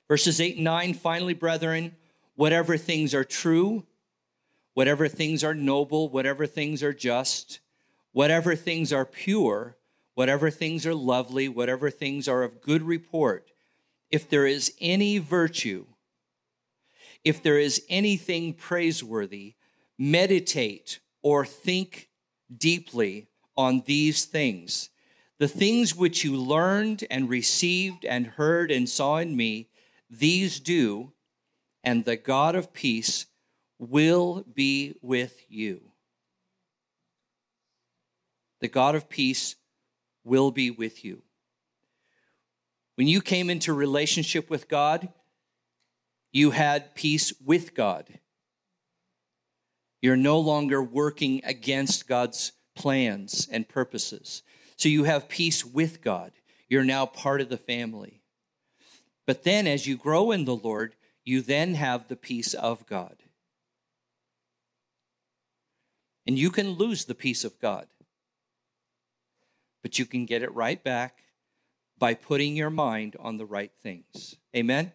Verses 0.09 0.41
8 0.41 0.57
and 0.57 0.65
9 0.65 0.95
finally, 0.95 1.33
brethren, 1.33 1.97
whatever 2.35 2.77
things 2.77 3.15
are 3.15 3.25
true, 3.25 3.87
whatever 4.75 5.09
things 5.09 5.43
are 5.43 5.55
noble, 5.55 6.09
whatever 6.09 6.47
things 6.47 6.83
are 6.83 6.93
just, 6.93 7.61
whatever 8.13 8.55
things 8.55 8.93
are 8.93 9.07
pure, 9.07 9.77
whatever 10.15 10.51
things 10.51 10.87
are 10.87 10.95
lovely, 10.95 11.49
whatever 11.49 11.91
things 11.91 12.29
are 12.29 12.43
of 12.43 12.61
good 12.61 12.83
report, 12.83 13.51
if 14.11 14.29
there 14.29 14.47
is 14.47 14.75
any 14.81 15.19
virtue, 15.19 15.87
if 17.25 17.43
there 17.43 17.59
is 17.59 17.83
anything 17.89 18.53
praiseworthy, 18.53 19.55
meditate 19.99 21.01
or 21.23 21.47
think 21.47 22.11
deeply 22.59 23.29
on 23.57 23.83
these 23.87 24.25
things. 24.25 24.91
The 25.39 25.49
things 25.49 25.97
which 25.97 26.25
you 26.25 26.37
learned 26.37 27.05
and 27.11 27.29
received 27.29 28.05
and 28.05 28.27
heard 28.27 28.71
and 28.71 28.89
saw 28.89 29.17
in 29.17 29.37
me, 29.37 29.69
these 30.09 30.61
do, 30.61 31.13
and 31.83 32.05
the 32.05 32.17
God 32.17 32.55
of 32.55 32.73
peace 32.73 33.27
will 33.79 34.45
be 34.55 34.95
with 35.03 35.43
you. 35.49 35.81
The 38.61 38.69
God 38.69 38.95
of 38.95 39.09
peace 39.09 39.57
will 40.23 40.53
be 40.53 40.71
with 40.71 41.05
you. 41.05 41.23
When 42.95 43.09
you 43.09 43.21
came 43.21 43.51
into 43.51 43.73
relationship 43.73 44.49
with 44.49 44.69
God, 44.69 45.09
you 46.31 46.53
had 46.53 46.95
peace 46.95 47.33
with 47.45 47.75
God. 47.75 48.21
You're 50.03 50.17
no 50.17 50.39
longer 50.39 50.83
working 50.83 51.41
against 51.45 52.09
God's 52.09 52.53
plans 52.75 53.49
and 53.51 53.69
purposes. 53.69 54.43
So 54.77 54.89
you 54.89 55.05
have 55.05 55.29
peace 55.29 55.65
with 55.65 56.03
God. 56.03 56.33
You're 56.69 56.85
now 56.85 57.07
part 57.07 57.41
of 57.41 57.49
the 57.49 57.57
family. 57.57 58.21
But 59.27 59.45
then, 59.45 59.69
as 59.69 59.87
you 59.87 59.97
grow 59.97 60.33
in 60.33 60.45
the 60.45 60.57
Lord, 60.57 60.97
you 61.25 61.41
then 61.41 61.75
have 61.75 62.09
the 62.09 62.17
peace 62.17 62.53
of 62.53 62.85
God. 62.87 63.17
And 66.27 66.39
you 66.39 66.51
can 66.51 66.71
lose 66.71 67.05
the 67.05 67.15
peace 67.15 67.45
of 67.45 67.59
God, 67.61 67.87
but 69.83 69.99
you 69.99 70.07
can 70.07 70.27
get 70.27 70.43
it 70.43 70.55
right 70.55 70.83
back 70.83 71.19
by 71.99 72.15
putting 72.15 72.57
your 72.57 72.71
mind 72.71 73.17
on 73.21 73.37
the 73.37 73.47
right 73.47 73.73
things. 73.83 74.37
Amen? 74.57 74.93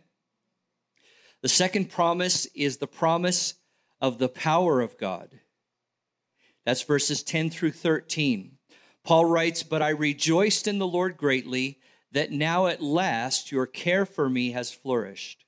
The 1.41 1.49
second 1.49 1.89
promise 1.89 2.45
is 2.47 2.77
the 2.77 2.87
promise 2.87 3.53
of 3.99 4.17
the 4.17 4.29
power 4.29 4.81
of 4.81 4.97
God. 4.97 5.39
That's 6.65 6.83
verses 6.83 7.23
10 7.23 7.49
through 7.49 7.71
13. 7.71 8.57
Paul 9.03 9.25
writes, 9.25 9.63
But 9.63 9.81
I 9.81 9.89
rejoiced 9.89 10.67
in 10.67 10.79
the 10.79 10.87
Lord 10.87 11.15
greatly 11.17 11.79
that 12.11 12.31
now 12.31 12.67
at 12.67 12.81
last 12.81 13.51
your 13.51 13.65
care 13.65 14.05
for 14.05 14.29
me 14.29 14.51
has 14.51 14.71
flourished. 14.71 15.45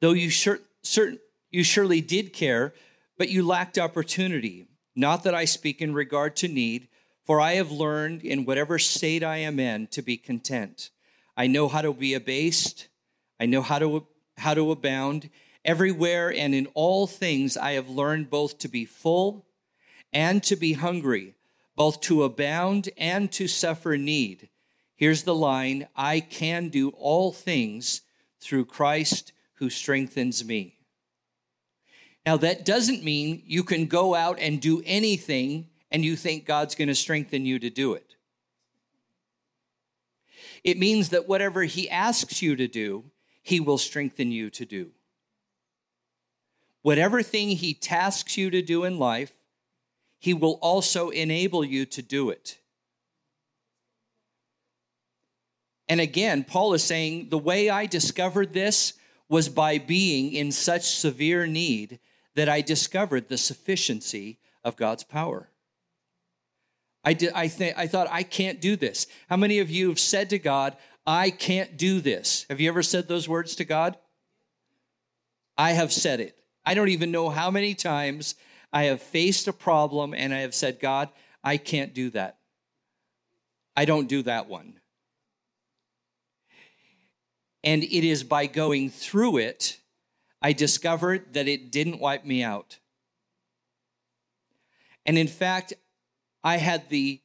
Though 0.00 0.12
you, 0.12 0.30
sure, 0.30 0.58
certain, 0.82 1.20
you 1.50 1.62
surely 1.62 2.00
did 2.00 2.32
care, 2.32 2.74
but 3.16 3.28
you 3.28 3.46
lacked 3.46 3.78
opportunity. 3.78 4.66
Not 4.96 5.22
that 5.24 5.34
I 5.34 5.44
speak 5.44 5.80
in 5.80 5.94
regard 5.94 6.34
to 6.36 6.48
need, 6.48 6.88
for 7.24 7.40
I 7.40 7.52
have 7.52 7.70
learned 7.70 8.22
in 8.22 8.44
whatever 8.44 8.78
state 8.78 9.22
I 9.22 9.36
am 9.36 9.60
in 9.60 9.86
to 9.88 10.02
be 10.02 10.16
content. 10.16 10.90
I 11.36 11.46
know 11.46 11.68
how 11.68 11.82
to 11.82 11.92
be 11.92 12.14
abased, 12.14 12.88
I 13.38 13.46
know 13.46 13.62
how 13.62 13.78
to, 13.78 14.06
how 14.36 14.54
to 14.54 14.70
abound. 14.72 15.30
Everywhere 15.64 16.32
and 16.32 16.54
in 16.54 16.66
all 16.74 17.06
things 17.06 17.56
I 17.56 17.72
have 17.72 17.88
learned 17.88 18.30
both 18.30 18.58
to 18.58 18.68
be 18.68 18.84
full 18.84 19.46
and 20.12 20.42
to 20.44 20.56
be 20.56 20.72
hungry, 20.72 21.34
both 21.76 22.00
to 22.02 22.24
abound 22.24 22.90
and 22.96 23.30
to 23.32 23.46
suffer 23.46 23.96
need. 23.96 24.48
Here's 24.96 25.22
the 25.22 25.34
line 25.34 25.88
I 25.96 26.20
can 26.20 26.68
do 26.68 26.90
all 26.90 27.32
things 27.32 28.02
through 28.40 28.66
Christ 28.66 29.32
who 29.54 29.70
strengthens 29.70 30.44
me. 30.44 30.78
Now, 32.24 32.36
that 32.36 32.64
doesn't 32.64 33.02
mean 33.02 33.42
you 33.46 33.64
can 33.64 33.86
go 33.86 34.14
out 34.14 34.38
and 34.38 34.60
do 34.60 34.82
anything 34.84 35.68
and 35.90 36.04
you 36.04 36.16
think 36.16 36.46
God's 36.46 36.74
going 36.74 36.88
to 36.88 36.94
strengthen 36.94 37.44
you 37.44 37.58
to 37.58 37.70
do 37.70 37.94
it. 37.94 38.14
It 40.64 40.78
means 40.78 41.08
that 41.10 41.28
whatever 41.28 41.64
He 41.64 41.90
asks 41.90 42.40
you 42.40 42.56
to 42.56 42.68
do, 42.68 43.04
He 43.42 43.60
will 43.60 43.78
strengthen 43.78 44.30
you 44.30 44.50
to 44.50 44.64
do. 44.64 44.92
Whatever 46.82 47.22
thing 47.22 47.50
He 47.50 47.74
tasks 47.74 48.36
you 48.36 48.50
to 48.50 48.60
do 48.62 48.84
in 48.84 48.98
life, 48.98 49.32
He 50.18 50.34
will 50.34 50.58
also 50.60 51.10
enable 51.10 51.64
you 51.64 51.86
to 51.86 52.02
do 52.02 52.30
it. 52.30 52.58
And 55.88 56.00
again, 56.00 56.44
Paul 56.44 56.74
is 56.74 56.82
saying 56.84 57.28
the 57.28 57.38
way 57.38 57.68
I 57.68 57.86
discovered 57.86 58.52
this 58.52 58.94
was 59.28 59.48
by 59.48 59.78
being 59.78 60.32
in 60.32 60.52
such 60.52 60.82
severe 60.84 61.46
need 61.46 61.98
that 62.34 62.48
I 62.48 62.60
discovered 62.60 63.28
the 63.28 63.38
sufficiency 63.38 64.38
of 64.64 64.76
God's 64.76 65.04
power. 65.04 65.48
I, 67.04 67.14
did, 67.14 67.32
I, 67.34 67.48
th- 67.48 67.74
I 67.76 67.86
thought, 67.86 68.08
I 68.10 68.22
can't 68.22 68.60
do 68.60 68.76
this. 68.76 69.06
How 69.28 69.36
many 69.36 69.58
of 69.58 69.70
you 69.70 69.88
have 69.88 69.98
said 69.98 70.30
to 70.30 70.38
God, 70.38 70.76
I 71.06 71.30
can't 71.30 71.76
do 71.76 72.00
this? 72.00 72.46
Have 72.48 72.60
you 72.60 72.68
ever 72.68 72.82
said 72.82 73.08
those 73.08 73.28
words 73.28 73.56
to 73.56 73.64
God? 73.64 73.96
I 75.58 75.72
have 75.72 75.92
said 75.92 76.20
it. 76.20 76.38
I 76.64 76.74
don't 76.74 76.88
even 76.88 77.10
know 77.10 77.28
how 77.28 77.50
many 77.50 77.74
times 77.74 78.34
I 78.72 78.84
have 78.84 79.02
faced 79.02 79.48
a 79.48 79.52
problem 79.52 80.14
and 80.14 80.32
I 80.32 80.38
have 80.38 80.54
said, 80.54 80.80
God, 80.80 81.08
I 81.42 81.56
can't 81.56 81.92
do 81.92 82.10
that. 82.10 82.38
I 83.76 83.84
don't 83.84 84.08
do 84.08 84.22
that 84.22 84.48
one. 84.48 84.74
And 87.64 87.82
it 87.84 88.06
is 88.06 88.24
by 88.24 88.46
going 88.46 88.90
through 88.90 89.38
it 89.38 89.78
I 90.42 90.52
discovered 90.52 91.34
that 91.34 91.46
it 91.46 91.70
didn't 91.70 92.00
wipe 92.00 92.24
me 92.24 92.42
out. 92.42 92.78
And 95.06 95.16
in 95.16 95.28
fact, 95.28 95.72
I 96.42 96.56
had 96.56 96.88
the, 96.88 97.20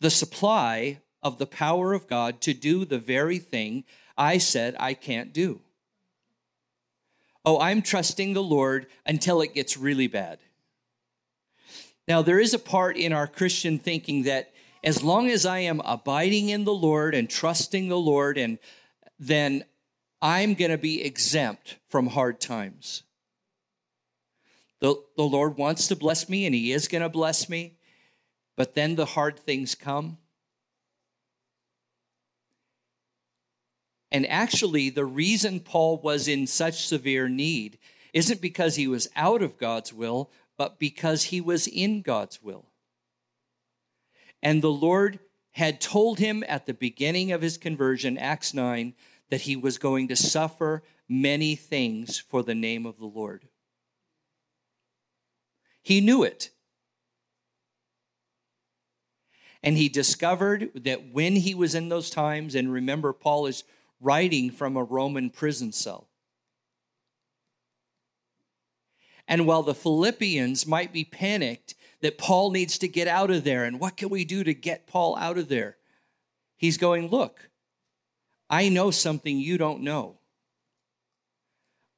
the 0.00 0.10
supply 0.10 1.00
of 1.22 1.38
the 1.38 1.46
power 1.46 1.92
of 1.92 2.08
God 2.08 2.40
to 2.42 2.52
do 2.52 2.84
the 2.84 2.98
very 2.98 3.38
thing 3.38 3.84
I 4.18 4.38
said 4.38 4.74
I 4.80 4.94
can't 4.94 5.32
do. 5.32 5.60
Oh, 7.46 7.60
I'm 7.60 7.80
trusting 7.80 8.32
the 8.32 8.42
Lord 8.42 8.88
until 9.06 9.40
it 9.40 9.54
gets 9.54 9.76
really 9.76 10.08
bad. 10.08 10.40
Now, 12.08 12.20
there 12.20 12.40
is 12.40 12.52
a 12.52 12.58
part 12.58 12.96
in 12.96 13.12
our 13.12 13.28
Christian 13.28 13.78
thinking 13.78 14.24
that 14.24 14.52
as 14.82 15.04
long 15.04 15.30
as 15.30 15.46
I 15.46 15.60
am 15.60 15.80
abiding 15.84 16.48
in 16.48 16.64
the 16.64 16.74
Lord 16.74 17.14
and 17.14 17.30
trusting 17.30 17.88
the 17.88 17.98
Lord, 17.98 18.36
and 18.36 18.58
then 19.18 19.64
I'm 20.20 20.54
going 20.54 20.72
to 20.72 20.78
be 20.78 21.02
exempt 21.02 21.78
from 21.88 22.08
hard 22.08 22.40
times. 22.40 23.04
The, 24.80 24.96
the 25.16 25.22
Lord 25.22 25.56
wants 25.56 25.86
to 25.88 25.96
bless 25.96 26.28
me, 26.28 26.46
and 26.46 26.54
He 26.54 26.72
is 26.72 26.88
going 26.88 27.02
to 27.02 27.08
bless 27.08 27.48
me, 27.48 27.78
but 28.56 28.74
then 28.74 28.96
the 28.96 29.06
hard 29.06 29.38
things 29.38 29.74
come. 29.76 30.18
And 34.16 34.26
actually, 34.30 34.88
the 34.88 35.04
reason 35.04 35.60
Paul 35.60 35.98
was 35.98 36.26
in 36.26 36.46
such 36.46 36.86
severe 36.86 37.28
need 37.28 37.76
isn't 38.14 38.40
because 38.40 38.76
he 38.76 38.88
was 38.88 39.10
out 39.14 39.42
of 39.42 39.58
God's 39.58 39.92
will, 39.92 40.30
but 40.56 40.78
because 40.78 41.24
he 41.24 41.38
was 41.38 41.66
in 41.66 42.00
God's 42.00 42.42
will. 42.42 42.64
And 44.42 44.62
the 44.62 44.72
Lord 44.72 45.18
had 45.50 45.82
told 45.82 46.18
him 46.18 46.42
at 46.48 46.64
the 46.64 46.72
beginning 46.72 47.30
of 47.30 47.42
his 47.42 47.58
conversion, 47.58 48.16
Acts 48.16 48.54
9, 48.54 48.94
that 49.28 49.42
he 49.42 49.54
was 49.54 49.76
going 49.76 50.08
to 50.08 50.16
suffer 50.16 50.82
many 51.06 51.54
things 51.54 52.18
for 52.18 52.42
the 52.42 52.54
name 52.54 52.86
of 52.86 52.98
the 52.98 53.04
Lord. 53.04 53.46
He 55.82 56.00
knew 56.00 56.22
it. 56.22 56.48
And 59.62 59.76
he 59.76 59.90
discovered 59.90 60.70
that 60.74 61.12
when 61.12 61.36
he 61.36 61.54
was 61.54 61.74
in 61.74 61.90
those 61.90 62.08
times, 62.08 62.54
and 62.54 62.72
remember, 62.72 63.12
Paul 63.12 63.44
is 63.44 63.62
writing 64.00 64.50
from 64.50 64.76
a 64.76 64.84
Roman 64.84 65.30
prison 65.30 65.72
cell. 65.72 66.08
And 69.28 69.46
while 69.46 69.62
the 69.62 69.74
Philippians 69.74 70.66
might 70.66 70.92
be 70.92 71.04
panicked 71.04 71.74
that 72.00 72.18
Paul 72.18 72.50
needs 72.50 72.78
to 72.78 72.88
get 72.88 73.08
out 73.08 73.30
of 73.30 73.44
there, 73.44 73.64
and 73.64 73.80
what 73.80 73.96
can 73.96 74.08
we 74.08 74.24
do 74.24 74.44
to 74.44 74.54
get 74.54 74.86
Paul 74.86 75.16
out 75.16 75.38
of 75.38 75.48
there? 75.48 75.76
He's 76.56 76.78
going, 76.78 77.08
Look, 77.08 77.50
I 78.48 78.68
know 78.68 78.90
something 78.90 79.38
you 79.38 79.58
don't 79.58 79.82
know. 79.82 80.18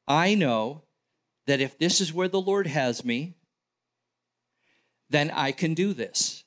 I 0.06 0.34
know 0.34 0.84
that 1.46 1.60
if 1.60 1.78
this 1.78 2.00
is 2.00 2.14
where 2.14 2.28
the 2.28 2.40
Lord 2.40 2.66
has 2.66 3.04
me, 3.04 3.34
then 5.10 5.30
I 5.30 5.52
can 5.52 5.74
do 5.74 5.92
this. 5.92 6.44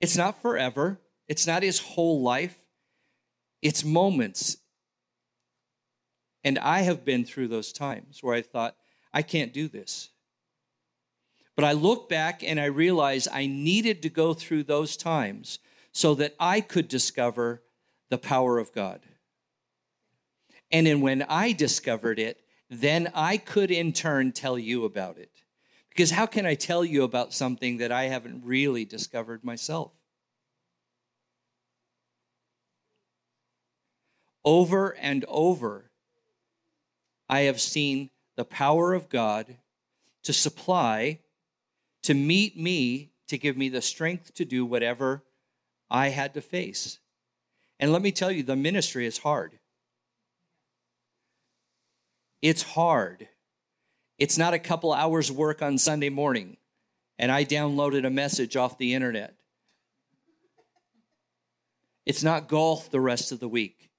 It's 0.00 0.16
not 0.16 0.40
forever, 0.40 1.00
it's 1.28 1.46
not 1.46 1.62
his 1.62 1.80
whole 1.80 2.22
life, 2.22 2.56
it's 3.62 3.84
moments. 3.84 4.56
And 6.42 6.58
I 6.58 6.80
have 6.80 7.04
been 7.04 7.24
through 7.24 7.48
those 7.48 7.72
times 7.72 8.22
where 8.22 8.34
I 8.34 8.42
thought, 8.42 8.76
I 9.12 9.22
can't 9.22 9.52
do 9.52 9.68
this. 9.68 10.10
But 11.56 11.64
I 11.64 11.72
look 11.72 12.08
back 12.08 12.42
and 12.42 12.58
I 12.58 12.66
realize 12.66 13.28
I 13.30 13.46
needed 13.46 14.02
to 14.02 14.08
go 14.08 14.32
through 14.32 14.64
those 14.64 14.96
times 14.96 15.58
so 15.92 16.14
that 16.14 16.34
I 16.38 16.60
could 16.60 16.88
discover 16.88 17.62
the 18.08 18.18
power 18.18 18.58
of 18.58 18.72
God. 18.72 19.00
And 20.70 20.86
then 20.86 21.00
when 21.00 21.22
I 21.22 21.52
discovered 21.52 22.18
it, 22.18 22.40
then 22.70 23.10
I 23.14 23.36
could 23.36 23.70
in 23.70 23.92
turn 23.92 24.32
tell 24.32 24.58
you 24.58 24.84
about 24.84 25.18
it. 25.18 25.42
Because 25.88 26.12
how 26.12 26.26
can 26.26 26.46
I 26.46 26.54
tell 26.54 26.84
you 26.84 27.02
about 27.02 27.34
something 27.34 27.78
that 27.78 27.90
I 27.90 28.04
haven't 28.04 28.44
really 28.44 28.84
discovered 28.84 29.44
myself? 29.44 29.92
Over 34.44 34.96
and 34.96 35.24
over, 35.28 35.90
I 37.28 37.40
have 37.42 37.60
seen 37.60 38.10
the 38.36 38.44
power 38.44 38.94
of 38.94 39.08
God 39.08 39.56
to 40.22 40.32
supply, 40.32 41.20
to 42.02 42.14
meet 42.14 42.56
me, 42.56 43.10
to 43.28 43.38
give 43.38 43.56
me 43.56 43.68
the 43.68 43.82
strength 43.82 44.34
to 44.34 44.44
do 44.44 44.64
whatever 44.64 45.22
I 45.90 46.08
had 46.08 46.34
to 46.34 46.40
face. 46.40 46.98
And 47.78 47.92
let 47.92 48.02
me 48.02 48.12
tell 48.12 48.30
you, 48.30 48.42
the 48.42 48.56
ministry 48.56 49.06
is 49.06 49.18
hard. 49.18 49.58
It's 52.42 52.62
hard. 52.62 53.28
It's 54.18 54.38
not 54.38 54.54
a 54.54 54.58
couple 54.58 54.92
hours 54.92 55.30
work 55.30 55.62
on 55.62 55.78
Sunday 55.78 56.08
morning 56.10 56.56
and 57.20 57.30
I 57.30 57.44
downloaded 57.44 58.06
a 58.06 58.10
message 58.10 58.56
off 58.56 58.78
the 58.78 58.94
internet. 58.94 59.34
It's 62.06 62.22
not 62.22 62.48
golf 62.48 62.90
the 62.90 62.98
rest 62.98 63.30
of 63.30 63.40
the 63.40 63.48
week. 63.48 63.89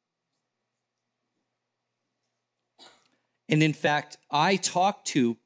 And 3.52 3.62
in 3.62 3.74
fact, 3.74 4.18
I 4.32 4.56
talk 4.56 5.04
to 5.06 5.38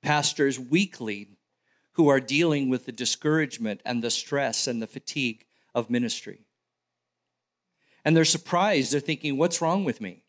pastors 0.00 0.58
weekly 0.60 1.28
who 1.94 2.08
are 2.08 2.20
dealing 2.20 2.70
with 2.70 2.86
the 2.86 2.92
discouragement 2.92 3.80
and 3.84 4.00
the 4.00 4.10
stress 4.10 4.68
and 4.68 4.80
the 4.80 4.86
fatigue 4.86 5.44
of 5.74 5.90
ministry. 5.90 6.46
And 8.04 8.16
they're 8.16 8.24
surprised. 8.24 8.92
They're 8.92 9.00
thinking, 9.00 9.36
what's 9.36 9.60
wrong 9.60 9.84
with 9.84 10.00
me? 10.00 10.22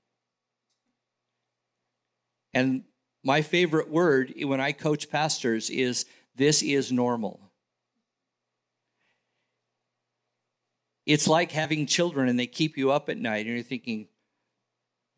And 2.52 2.84
my 3.24 3.44
favorite 3.44 3.90
word 3.90 4.34
when 4.42 4.60
I 4.60 4.72
coach 4.72 5.12
pastors 5.12 5.70
is 5.70 6.06
this 6.36 6.64
is 6.64 6.92
normal. 6.92 7.40
It's 11.06 11.28
like 11.28 11.52
having 11.52 11.86
children 11.86 12.28
and 12.28 12.40
they 12.40 12.48
keep 12.48 12.76
you 12.76 12.92
up 12.92 13.08
at 13.08 13.18
night 13.18 13.46
and 13.46 13.54
you're 13.56 13.64
thinking, 13.64 14.08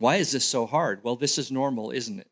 why 0.02 0.16
is 0.16 0.32
this 0.32 0.44
so 0.44 0.66
hard? 0.66 1.04
Well, 1.04 1.16
this 1.16 1.38
is 1.38 1.52
normal, 1.52 1.92
isn't 1.92 2.20
it? 2.20 2.32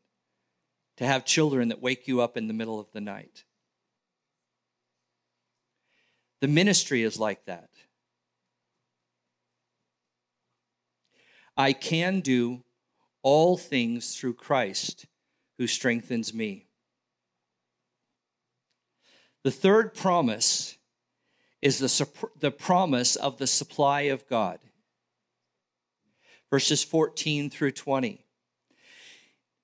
To 0.97 1.05
have 1.05 1.23
children 1.23 1.67
that 1.67 1.83
wake 1.83 2.07
you 2.07 2.19
up 2.19 2.35
in 2.35 2.47
the 2.47 2.53
middle 2.53 2.79
of 2.79 2.91
the 2.93 2.99
night. 2.99 3.43
The 6.41 6.47
ministry 6.47 7.03
is 7.03 7.19
like 7.19 7.45
that. 7.45 7.69
I 11.55 11.73
can 11.73 12.21
do 12.21 12.63
all 13.21 13.55
things 13.55 14.15
through 14.15 14.33
Christ 14.33 15.05
who 15.59 15.67
strengthens 15.67 16.33
me. 16.33 16.65
The 19.43 19.51
third 19.51 19.93
promise 19.93 20.75
is 21.61 21.77
the, 21.77 22.07
the 22.39 22.49
promise 22.49 23.15
of 23.15 23.37
the 23.37 23.45
supply 23.45 24.01
of 24.01 24.27
God. 24.27 24.57
Verses 26.51 26.83
14 26.83 27.49
through 27.49 27.71
20. 27.71 28.23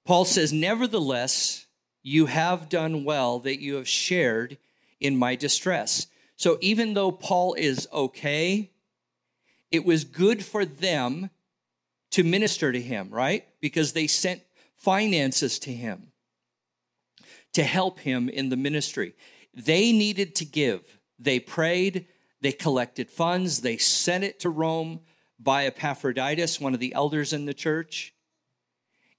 Paul 0.05 0.25
says, 0.25 0.53
Nevertheless, 0.53 1.65
you 2.03 2.27
have 2.27 2.69
done 2.69 3.03
well 3.03 3.39
that 3.39 3.59
you 3.59 3.75
have 3.75 3.87
shared 3.87 4.57
in 4.99 5.17
my 5.17 5.35
distress. 5.35 6.07
So 6.35 6.57
even 6.61 6.93
though 6.93 7.11
Paul 7.11 7.55
is 7.55 7.87
okay, 7.91 8.71
it 9.71 9.85
was 9.85 10.03
good 10.03 10.45
for 10.45 10.65
them 10.65 11.29
to 12.11 12.23
minister 12.23 12.71
to 12.71 12.81
him, 12.81 13.09
right? 13.09 13.45
Because 13.59 13.93
they 13.93 14.07
sent 14.07 14.41
finances 14.75 15.57
to 15.59 15.71
him 15.71 16.11
to 17.53 17.63
help 17.63 17.99
him 17.99 18.29
in 18.29 18.49
the 18.49 18.57
ministry. 18.57 19.15
They 19.53 19.91
needed 19.91 20.35
to 20.35 20.45
give. 20.45 20.99
They 21.17 21.39
prayed, 21.39 22.05
they 22.41 22.51
collected 22.51 23.09
funds, 23.09 23.61
they 23.61 23.77
sent 23.77 24.23
it 24.23 24.39
to 24.41 24.49
Rome 24.49 24.99
by 25.39 25.65
Epaphroditus, 25.65 26.59
one 26.59 26.73
of 26.73 26.79
the 26.79 26.93
elders 26.93 27.33
in 27.33 27.45
the 27.45 27.53
church. 27.53 28.13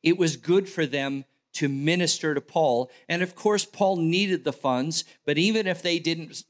It 0.02 0.18
was 0.18 0.37
good 0.37 0.68
for 0.68 0.87
them 0.87 1.24
to 1.55 1.68
minister 1.68 2.35
to 2.35 2.40
Paul. 2.40 2.90
And 3.09 3.22
of 3.22 3.35
course, 3.35 3.64
Paul 3.64 3.96
needed 3.96 4.44
the 4.44 4.52
funds, 4.52 5.05
but 5.24 5.38
even 5.38 5.66
if 5.66 5.83
they 5.83 5.98
didn't, 5.98 6.44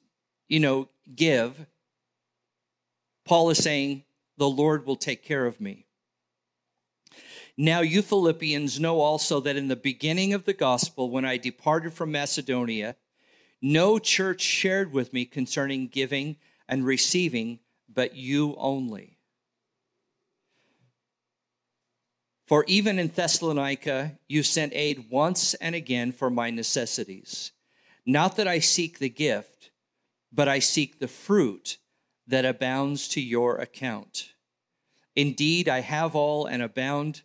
you 0.48 0.60
know, 0.60 0.88
give, 1.14 1.66
Paul 3.24 3.50
is 3.50 3.58
saying, 3.58 4.04
the 4.36 4.48
Lord 4.48 4.86
will 4.86 4.96
take 4.96 5.24
care 5.24 5.46
of 5.46 5.60
me. 5.60 5.86
Now, 7.56 7.80
you 7.80 8.02
Philippians 8.02 8.78
know 8.78 9.00
also 9.00 9.40
that 9.40 9.56
in 9.56 9.68
the 9.68 9.76
beginning 9.76 10.34
of 10.34 10.44
the 10.44 10.52
gospel, 10.52 11.10
when 11.10 11.24
I 11.24 11.38
departed 11.38 11.94
from 11.94 12.12
Macedonia, 12.12 12.96
no 13.62 13.98
church 13.98 14.42
shared 14.42 14.92
with 14.92 15.12
me 15.12 15.24
concerning 15.24 15.88
giving 15.88 16.36
and 16.68 16.84
receiving, 16.84 17.60
but 17.88 18.14
you 18.14 18.54
only. 18.58 19.15
For 22.46 22.64
even 22.68 22.98
in 23.00 23.08
Thessalonica, 23.08 24.18
you 24.28 24.44
sent 24.44 24.72
aid 24.72 25.06
once 25.10 25.54
and 25.54 25.74
again 25.74 26.12
for 26.12 26.30
my 26.30 26.50
necessities. 26.50 27.50
Not 28.06 28.36
that 28.36 28.46
I 28.46 28.60
seek 28.60 28.98
the 28.98 29.08
gift, 29.08 29.70
but 30.32 30.48
I 30.48 30.60
seek 30.60 31.00
the 31.00 31.08
fruit 31.08 31.78
that 32.28 32.44
abounds 32.44 33.08
to 33.08 33.20
your 33.20 33.56
account. 33.56 34.34
Indeed, 35.16 35.68
I 35.68 35.80
have 35.80 36.14
all 36.14 36.46
and 36.46 36.62
abound. 36.62 37.22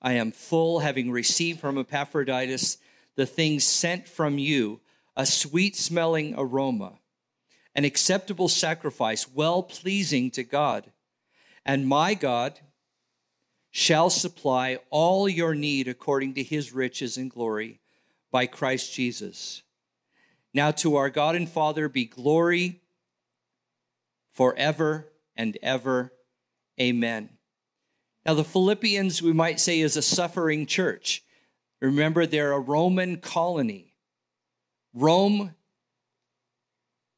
I 0.00 0.12
am 0.12 0.30
full, 0.30 0.78
having 0.78 1.10
received 1.10 1.58
from 1.58 1.76
Epaphroditus 1.76 2.78
the 3.16 3.26
things 3.26 3.64
sent 3.64 4.08
from 4.08 4.38
you 4.38 4.80
a 5.16 5.26
sweet 5.26 5.74
smelling 5.74 6.34
aroma, 6.36 6.98
an 7.74 7.84
acceptable 7.84 8.48
sacrifice, 8.48 9.28
well 9.28 9.62
pleasing 9.64 10.30
to 10.32 10.44
God. 10.44 10.92
And 11.66 11.88
my 11.88 12.14
God 12.14 12.60
shall 13.70 14.10
supply 14.10 14.78
all 14.90 15.28
your 15.28 15.54
need 15.54 15.86
according 15.88 16.34
to 16.34 16.42
his 16.42 16.72
riches 16.72 17.16
and 17.16 17.30
glory 17.30 17.80
by 18.30 18.46
Christ 18.46 18.92
Jesus. 18.92 19.62
Now 20.52 20.70
to 20.72 20.96
our 20.96 21.10
God 21.10 21.36
and 21.36 21.48
Father 21.48 21.88
be 21.88 22.04
glory 22.04 22.80
forever 24.32 25.12
and 25.36 25.56
ever. 25.62 26.12
Amen. 26.80 27.30
Now, 28.26 28.34
the 28.34 28.44
Philippians, 28.44 29.22
we 29.22 29.32
might 29.32 29.60
say, 29.60 29.80
is 29.80 29.96
a 29.96 30.02
suffering 30.02 30.66
church. 30.66 31.24
Remember, 31.80 32.26
they're 32.26 32.52
a 32.52 32.60
Roman 32.60 33.16
colony. 33.16 33.94
Rome, 34.92 35.54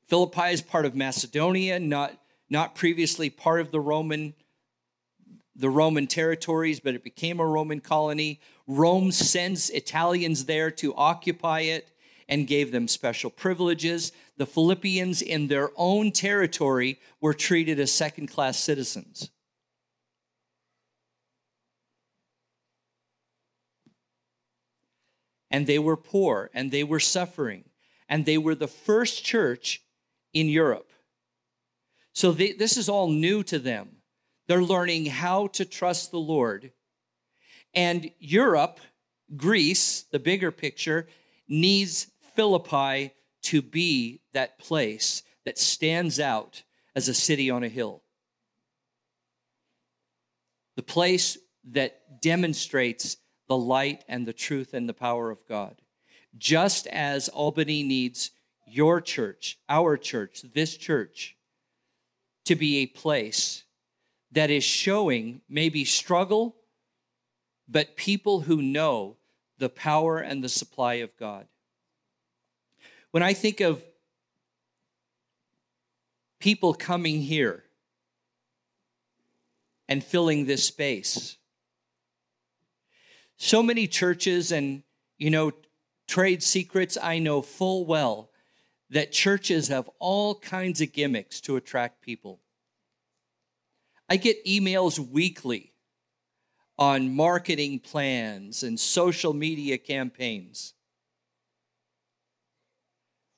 Philippi 0.06 0.52
is 0.52 0.62
part 0.62 0.86
of 0.86 0.94
Macedonia, 0.94 1.80
not, 1.80 2.16
not 2.48 2.74
previously 2.74 3.30
part 3.30 3.60
of 3.60 3.72
the 3.72 3.80
Roman 3.80 4.34
the 5.54 5.70
Roman 5.70 6.06
territories, 6.06 6.80
but 6.80 6.94
it 6.94 7.04
became 7.04 7.40
a 7.40 7.46
Roman 7.46 7.80
colony. 7.80 8.40
Rome 8.66 9.12
sends 9.12 9.70
Italians 9.70 10.46
there 10.46 10.70
to 10.70 10.94
occupy 10.94 11.60
it 11.60 11.88
and 12.28 12.46
gave 12.46 12.72
them 12.72 12.88
special 12.88 13.30
privileges. 13.30 14.12
The 14.36 14.46
Philippians, 14.46 15.20
in 15.20 15.48
their 15.48 15.70
own 15.76 16.12
territory, 16.12 16.98
were 17.20 17.34
treated 17.34 17.78
as 17.78 17.92
second 17.92 18.28
class 18.28 18.58
citizens. 18.58 19.30
and 25.52 25.66
they 25.66 25.78
were 25.78 25.96
poor 25.96 26.50
and 26.54 26.70
they 26.70 26.82
were 26.82 26.98
suffering. 26.98 27.64
And 28.08 28.24
they 28.24 28.38
were 28.38 28.54
the 28.54 28.66
first 28.66 29.24
church 29.24 29.82
in 30.32 30.48
Europe. 30.48 30.90
So 32.14 32.32
they, 32.32 32.52
this 32.52 32.76
is 32.76 32.88
all 32.88 33.08
new 33.08 33.42
to 33.44 33.58
them. 33.58 34.01
They're 34.52 34.62
learning 34.62 35.06
how 35.06 35.46
to 35.46 35.64
trust 35.64 36.10
the 36.10 36.18
Lord. 36.18 36.72
And 37.72 38.10
Europe, 38.18 38.80
Greece, 39.34 40.02
the 40.02 40.18
bigger 40.18 40.50
picture, 40.50 41.08
needs 41.48 42.08
Philippi 42.36 43.14
to 43.44 43.62
be 43.62 44.20
that 44.34 44.58
place 44.58 45.22
that 45.46 45.56
stands 45.56 46.20
out 46.20 46.64
as 46.94 47.08
a 47.08 47.14
city 47.14 47.48
on 47.48 47.62
a 47.64 47.68
hill. 47.68 48.02
The 50.76 50.82
place 50.82 51.38
that 51.70 52.20
demonstrates 52.20 53.16
the 53.48 53.56
light 53.56 54.04
and 54.06 54.26
the 54.26 54.34
truth 54.34 54.74
and 54.74 54.86
the 54.86 54.92
power 54.92 55.30
of 55.30 55.48
God. 55.48 55.80
Just 56.36 56.86
as 56.88 57.30
Albany 57.30 57.82
needs 57.82 58.32
your 58.66 59.00
church, 59.00 59.58
our 59.70 59.96
church, 59.96 60.42
this 60.52 60.76
church, 60.76 61.38
to 62.44 62.54
be 62.54 62.80
a 62.80 62.86
place 62.86 63.64
that 64.32 64.50
is 64.50 64.64
showing 64.64 65.42
maybe 65.48 65.84
struggle, 65.84 66.56
but 67.68 67.96
people 67.96 68.40
who 68.40 68.60
know 68.60 69.16
the 69.58 69.68
power 69.68 70.18
and 70.18 70.42
the 70.42 70.48
supply 70.48 70.94
of 70.94 71.16
God. 71.16 71.46
When 73.10 73.22
I 73.22 73.34
think 73.34 73.60
of 73.60 73.84
people 76.40 76.74
coming 76.74 77.20
here 77.20 77.64
and 79.88 80.02
filling 80.02 80.46
this 80.46 80.64
space, 80.64 81.36
so 83.36 83.62
many 83.62 83.86
churches 83.86 84.50
and, 84.50 84.82
you 85.18 85.30
know, 85.30 85.52
trade 86.06 86.42
secrets, 86.42 86.96
I 87.00 87.18
know 87.18 87.42
full 87.42 87.84
well 87.84 88.30
that 88.90 89.12
churches 89.12 89.68
have 89.68 89.88
all 89.98 90.34
kinds 90.34 90.80
of 90.80 90.92
gimmicks 90.92 91.40
to 91.42 91.56
attract 91.56 92.02
people. 92.02 92.41
I 94.08 94.16
get 94.16 94.44
emails 94.44 94.98
weekly 94.98 95.72
on 96.78 97.14
marketing 97.14 97.78
plans 97.78 98.62
and 98.62 98.78
social 98.78 99.32
media 99.32 99.78
campaigns. 99.78 100.74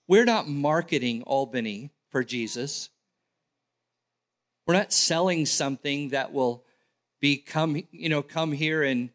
We're 0.07 0.25
not 0.25 0.49
marketing 0.49 1.23
Albany 1.23 1.91
for 2.11 2.23
Jesus. 2.23 2.91
We're 4.67 4.75
not 4.75 4.93
selling 4.93 5.47
something 5.47 6.11
that 6.11 6.33
will 6.33 6.65
be 7.21 7.37
come, 7.37 7.83
you 7.91 8.09
know, 8.09 8.23
come 8.23 8.53
here 8.53 8.83
and 8.83 9.11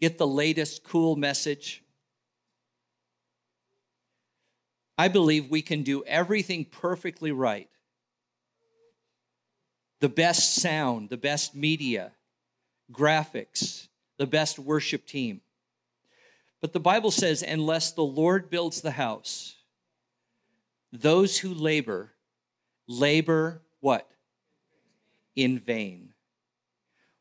get 0.00 0.18
the 0.18 0.26
latest 0.26 0.84
cool 0.84 1.16
message. 1.16 1.82
I 4.98 5.08
believe 5.08 5.50
we 5.50 5.62
can 5.62 5.82
do 5.82 6.02
everything 6.04 6.64
perfectly 6.64 7.32
right. 7.32 7.68
The 10.00 10.08
best 10.08 10.54
sound, 10.54 11.08
the 11.08 11.16
best 11.16 11.54
media, 11.54 12.12
graphics, 12.92 13.88
the 14.18 14.26
best 14.26 14.58
worship 14.58 15.06
team. 15.06 15.40
But 16.60 16.72
the 16.72 16.80
Bible 16.80 17.10
says, 17.10 17.42
unless 17.42 17.92
the 17.92 18.04
Lord 18.04 18.50
builds 18.50 18.80
the 18.80 18.92
house, 18.92 19.56
those 20.92 21.38
who 21.38 21.52
labor, 21.52 22.12
labor 22.86 23.62
what? 23.80 24.08
In 25.34 25.58
vain. 25.58 26.14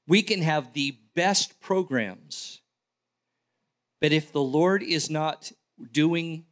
We 0.07 0.21
can 0.21 0.41
have 0.41 0.73
the 0.73 0.97
best 1.15 1.59
programs, 1.59 2.61
but 3.99 4.11
if 4.11 4.31
the 4.31 4.41
Lord 4.41 4.83
is 4.83 5.09
not 5.09 5.51
doing 5.91 6.45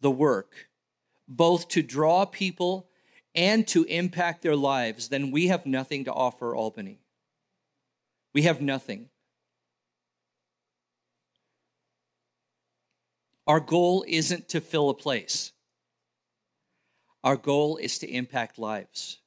the 0.00 0.10
work, 0.10 0.68
both 1.26 1.68
to 1.68 1.82
draw 1.82 2.24
people 2.24 2.88
and 3.34 3.66
to 3.68 3.84
impact 3.84 4.42
their 4.42 4.56
lives, 4.56 5.08
then 5.08 5.30
we 5.30 5.48
have 5.48 5.66
nothing 5.66 6.04
to 6.04 6.12
offer 6.12 6.54
Albany. 6.54 7.00
We 8.34 8.42
have 8.42 8.60
nothing. 8.60 9.08
Our 13.46 13.60
goal 13.60 14.04
isn't 14.06 14.48
to 14.50 14.60
fill 14.60 14.90
a 14.90 14.94
place. 14.94 15.52
Our 17.24 17.36
goal 17.36 17.78
is 17.78 17.98
to 17.98 18.06
impact 18.06 18.58
lives. 18.58 19.18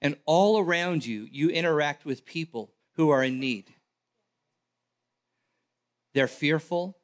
And 0.00 0.16
all 0.24 0.60
around 0.60 1.04
you, 1.04 1.26
you 1.30 1.50
interact 1.50 2.04
with 2.04 2.24
people 2.24 2.72
who 2.94 3.10
are 3.10 3.22
in 3.22 3.40
need. 3.40 3.74
They're 6.14 6.28
fearful, 6.28 6.96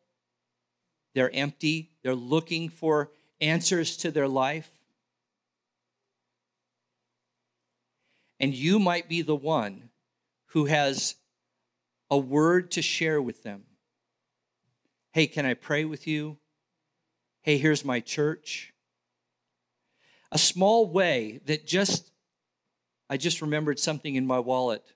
they're 1.14 1.34
empty, 1.34 1.90
they're 2.02 2.14
looking 2.14 2.68
for 2.68 3.10
answers 3.45 3.97
to 3.99 4.11
their 4.11 4.28
life. 4.28 4.70
And 8.40 8.55
you 8.55 8.78
might 8.78 9.09
be 9.09 9.22
the 9.22 9.36
one 9.36 9.90
who 10.49 10.64
has 10.66 11.16
a 12.11 12.18
word 12.18 12.70
to 12.72 12.82
share 12.82 13.20
with 13.20 13.42
them. 13.42 13.64
Hey, 15.12 15.26
can 15.26 15.47
I 15.47 15.55
pray 15.55 15.84
with 15.84 16.07
you? 16.07 16.38
Hey, 17.42 17.59
here's 17.59 17.84
my 17.84 18.01
church. 18.01 18.72
A 20.32 20.38
small 20.38 20.90
way 20.90 21.40
that 21.47 21.66
just, 21.66 22.11
I 23.09 23.16
just 23.16 23.40
remembered 23.40 23.78
something 23.78 24.16
in 24.16 24.26
my 24.26 24.40
wallet. 24.40 24.95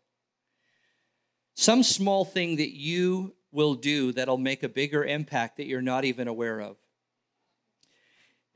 Some 1.54 1.82
small 1.82 2.24
thing 2.24 2.56
that 2.56 2.76
you 2.76 3.34
will 3.52 3.74
do 3.74 4.12
that'll 4.12 4.38
make 4.38 4.62
a 4.62 4.68
bigger 4.68 5.04
impact 5.04 5.56
that 5.58 5.66
you're 5.66 5.82
not 5.82 6.04
even 6.04 6.28
aware 6.28 6.60
of. 6.60 6.76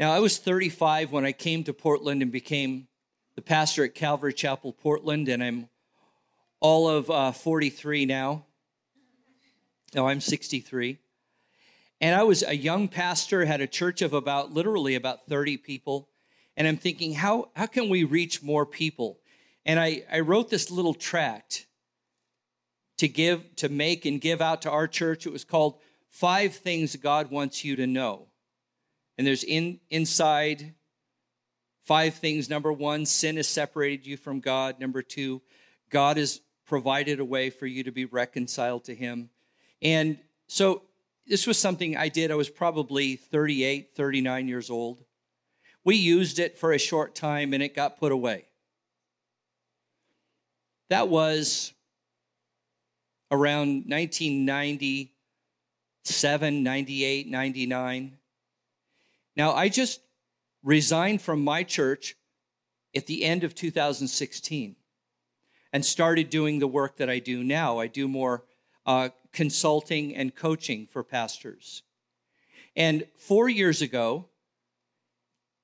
Now, 0.03 0.11
I 0.11 0.19
was 0.19 0.39
35 0.39 1.13
when 1.13 1.25
I 1.25 1.31
came 1.31 1.63
to 1.63 1.73
Portland 1.73 2.23
and 2.23 2.33
became 2.33 2.89
the 3.37 3.41
pastor 3.41 3.85
at 3.85 3.95
Calvary 3.95 4.33
Chapel, 4.33 4.73
Portland, 4.73 5.29
and 5.29 5.41
I'm 5.41 5.69
all 6.59 6.89
of 6.89 7.09
uh, 7.09 7.31
43 7.31 8.05
now. 8.07 8.45
No, 9.95 10.09
I'm 10.09 10.21
63. 10.21 10.99
And 12.01 12.17
I 12.17 12.25
was 12.25 12.43
a 12.43 12.57
young 12.57 12.89
pastor, 12.89 13.45
had 13.45 13.61
a 13.61 13.69
church 13.69 14.03
of 14.03 14.13
about 14.13 14.53
literally 14.53 14.97
about 14.97 15.25
30 15.29 15.57
people. 15.59 16.09
And 16.57 16.67
I'm 16.67 16.79
thinking, 16.79 17.15
how, 17.15 17.51
how 17.55 17.67
can 17.67 17.89
we 17.89 18.03
reach 18.03 18.43
more 18.43 18.67
people? 18.67 19.21
And 19.65 19.79
I, 19.79 20.03
I 20.11 20.19
wrote 20.19 20.51
this 20.51 20.69
little 20.69 20.95
tract 20.95 21.67
to 22.97 23.07
give, 23.07 23.55
to 23.55 23.69
make 23.69 24.05
and 24.05 24.21
give 24.21 24.41
out 24.41 24.63
to 24.63 24.71
our 24.73 24.89
church. 24.89 25.27
It 25.27 25.33
was 25.33 25.45
called 25.45 25.79
Five 26.11 26.57
Things 26.57 26.97
God 26.97 27.31
Wants 27.31 27.65
You 27.65 27.77
to 27.77 27.87
Know. 27.87 28.32
And 29.23 29.27
there's 29.29 29.45
in, 29.45 29.79
inside 29.89 30.75
five 31.85 32.15
things. 32.15 32.51
Number 32.51 32.73
one, 32.73 33.07
sin 33.07 33.37
has 33.37 33.47
separated 33.47 34.05
you 34.05 34.17
from 34.17 34.41
God. 34.41 34.81
Number 34.81 35.01
two, 35.01 35.43
God 35.91 36.17
has 36.17 36.41
provided 36.67 37.21
a 37.21 37.25
way 37.25 37.49
for 37.49 37.69
you 37.69 37.85
to 37.85 37.93
be 37.93 38.05
reconciled 38.05 38.83
to 38.87 38.97
Him. 38.97 39.31
And 39.81 40.19
so 40.49 40.83
this 41.25 41.47
was 41.47 41.57
something 41.57 41.97
I 41.97 42.09
did. 42.09 42.33
I 42.33 42.35
was 42.35 42.51
probably 42.51 43.15
38, 43.15 43.95
39 43.95 44.49
years 44.49 44.71
old. 44.71 45.05
We 45.85 45.95
used 45.95 46.41
it 46.41 46.59
for 46.59 46.73
a 46.73 46.79
short 46.79 47.15
time 47.15 47.55
and 47.55 47.63
it 47.63 47.77
got 47.77 48.01
put 48.01 48.11
away. 48.11 48.47
That 50.91 51.09
was 51.09 51.73
around 53.31 53.85
1997, 53.87 56.63
98, 56.65 57.31
99. 57.31 58.19
Now, 59.37 59.53
I 59.53 59.69
just 59.69 60.01
resigned 60.63 61.23
from 61.23 61.43
my 61.43 61.63
church 61.63 62.17
at 62.95 63.07
the 63.07 63.25
end 63.25 63.45
of 63.45 63.55
2016 63.55 64.77
and 65.73 65.85
started 65.85 66.31
doing 66.31 66.59
the 66.59 66.67
work 66.67 66.97
that 66.99 67.09
I 67.09 67.19
do 67.19 67.43
now. 67.43 67.79
I 67.79 67.87
do 67.87 68.07
more 68.07 68.45
uh, 68.85 69.09
consulting 69.33 70.15
and 70.15 70.35
coaching 70.35 70.87
for 70.87 71.03
pastors. 71.03 71.83
And 72.77 73.07
four 73.17 73.49
years 73.49 73.81
ago, 73.83 74.27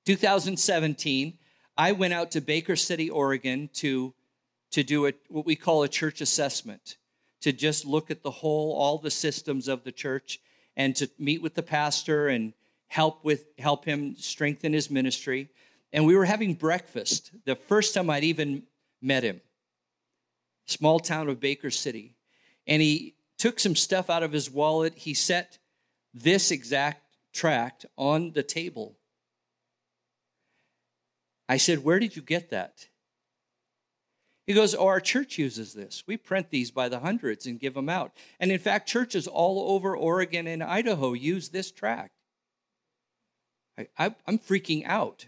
2017, 0.05 1.37
I 1.77 1.91
went 1.91 2.13
out 2.13 2.31
to 2.31 2.41
Baker 2.41 2.75
City, 2.75 3.09
Oregon 3.09 3.69
to, 3.75 4.13
to 4.71 4.83
do 4.83 5.07
a, 5.07 5.13
what 5.29 5.45
we 5.45 5.55
call 5.55 5.83
a 5.83 5.87
church 5.87 6.21
assessment, 6.21 6.97
to 7.41 7.53
just 7.53 7.85
look 7.85 8.09
at 8.09 8.23
the 8.23 8.31
whole, 8.31 8.73
all 8.73 8.97
the 8.97 9.11
systems 9.11 9.67
of 9.67 9.83
the 9.83 9.91
church, 9.91 10.39
and 10.75 10.95
to 10.95 11.09
meet 11.19 11.41
with 11.41 11.53
the 11.53 11.63
pastor 11.63 12.27
and 12.27 12.53
help 12.89 13.23
with 13.23 13.45
help 13.57 13.85
him 13.85 14.15
strengthen 14.17 14.73
his 14.73 14.91
ministry. 14.91 15.49
And 15.93 16.05
we 16.05 16.15
were 16.15 16.25
having 16.25 16.53
breakfast 16.53 17.31
the 17.45 17.55
first 17.55 17.93
time 17.93 18.09
I'd 18.09 18.23
even 18.23 18.63
met 19.01 19.23
him. 19.23 19.41
Small 20.65 20.99
town 20.99 21.29
of 21.29 21.39
Baker 21.39 21.71
City. 21.71 22.15
And 22.67 22.81
he 22.81 23.15
took 23.37 23.59
some 23.59 23.75
stuff 23.75 24.09
out 24.09 24.21
of 24.21 24.31
his 24.31 24.51
wallet. 24.51 24.93
He 24.95 25.13
set 25.13 25.57
this 26.13 26.51
exact 26.51 27.15
tract 27.33 27.85
on 27.97 28.33
the 28.33 28.43
table. 28.43 28.97
I 31.47 31.57
said, 31.57 31.83
Where 31.83 31.99
did 31.99 32.15
you 32.15 32.21
get 32.21 32.49
that? 32.51 32.87
He 34.45 34.53
goes, 34.53 34.75
Oh, 34.75 34.87
our 34.87 34.99
church 34.99 35.37
uses 35.37 35.73
this. 35.73 36.03
We 36.07 36.17
print 36.17 36.49
these 36.49 36.71
by 36.71 36.89
the 36.89 36.99
hundreds 36.99 37.45
and 37.45 37.59
give 37.59 37.75
them 37.75 37.89
out. 37.89 38.11
And 38.39 38.51
in 38.51 38.59
fact, 38.59 38.89
churches 38.89 39.27
all 39.27 39.73
over 39.73 39.95
Oregon 39.95 40.47
and 40.47 40.63
Idaho 40.63 41.13
use 41.13 41.49
this 41.49 41.71
tract. 41.71 42.18
I, 43.97 44.15
am 44.27 44.39
freaking 44.39 44.85
out. 44.85 45.25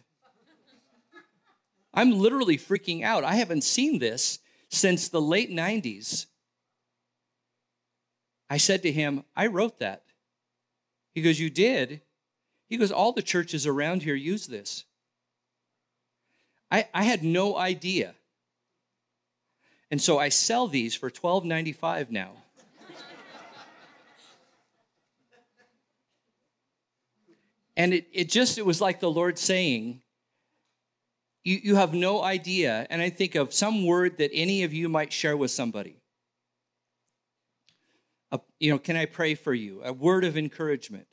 I'm 1.94 2.12
literally 2.12 2.58
freaking 2.58 3.04
out. 3.04 3.24
I 3.24 3.36
haven't 3.36 3.64
seen 3.64 4.00
this 4.00 4.40
since 4.70 5.10
the 5.10 5.22
late 5.22 5.52
90s. 5.52 6.28
I 8.50 8.58
said 8.58 8.82
to 8.84 8.92
him, 8.92 9.24
I 9.36 9.48
wrote 9.48 9.80
that. 9.80 10.04
He 11.14 11.22
goes, 11.22 11.40
You 11.40 11.50
did? 11.50 12.02
He 12.68 12.78
goes, 12.78 12.92
All 12.92 13.12
the 13.12 13.22
churches 13.22 13.68
around 13.68 14.04
here 14.04 14.16
use 14.16 14.48
this. 14.48 14.86
I, 16.70 16.88
I 16.94 17.04
had 17.04 17.24
no 17.24 17.58
idea. 17.58 18.16
And 19.90 20.02
so 20.02 20.20
I 20.20 20.30
sell 20.30 20.70
these 20.70 20.96
for 20.96 21.10
$12.95 21.10 22.10
now. 22.10 22.32
And 27.76 27.94
it, 27.94 28.08
it 28.12 28.30
just, 28.30 28.58
it 28.58 28.66
was 28.66 28.82
like 28.82 29.00
the 29.00 29.12
Lord 29.12 29.38
saying, 29.38 30.02
you, 31.44 31.60
you 31.64 31.76
have 31.76 31.94
no 31.94 32.22
idea. 32.22 32.86
And 32.90 33.02
I 33.02 33.10
think 33.10 33.36
of 33.36 33.54
some 33.54 33.86
word 33.86 34.18
that 34.18 34.30
any 34.34 34.64
of 34.64 34.74
you 34.74 34.90
might 34.90 35.12
share 35.12 35.36
with 35.36 35.52
somebody 35.52 36.02
a, 38.32 38.40
you 38.60 38.72
know, 38.72 38.80
can 38.80 38.96
I 38.96 39.06
pray 39.06 39.36
for 39.36 39.54
you? 39.54 39.82
A 39.84 39.94
word 39.94 40.24
of 40.24 40.38
encouragement. 40.38 41.08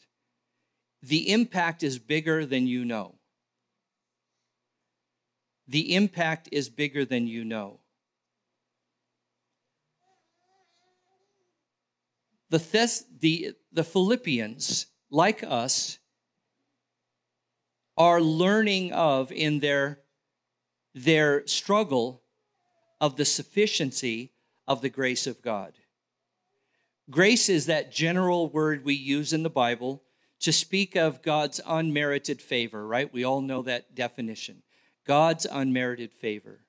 The 1.02 1.32
impact 1.32 1.82
is 1.82 1.98
bigger 1.98 2.46
than 2.46 2.66
you 2.66 2.84
know. 2.84 3.16
The 5.66 5.94
impact 5.94 6.48
is 6.50 6.68
bigger 6.68 7.04
than 7.04 7.26
you 7.26 7.44
know. 7.44 7.80
The, 12.50 13.04
the, 13.20 13.52
the 13.72 13.84
Philippians, 13.84 14.86
like 15.10 15.42
us, 15.42 15.97
are 17.98 18.20
learning 18.20 18.92
of 18.92 19.30
in 19.30 19.58
their, 19.58 19.98
their 20.94 21.46
struggle 21.46 22.22
of 23.00 23.16
the 23.16 23.24
sufficiency 23.24 24.32
of 24.66 24.80
the 24.80 24.88
grace 24.88 25.26
of 25.26 25.42
God. 25.42 25.74
Grace 27.10 27.48
is 27.48 27.66
that 27.66 27.92
general 27.92 28.48
word 28.48 28.84
we 28.84 28.94
use 28.94 29.32
in 29.32 29.42
the 29.42 29.50
Bible 29.50 30.04
to 30.40 30.52
speak 30.52 30.94
of 30.94 31.22
God's 31.22 31.60
unmerited 31.66 32.40
favor, 32.40 32.86
right? 32.86 33.12
We 33.12 33.24
all 33.24 33.40
know 33.40 33.62
that 33.62 33.94
definition 33.94 34.62
God's 35.06 35.46
unmerited 35.50 36.12
favor. 36.12 36.60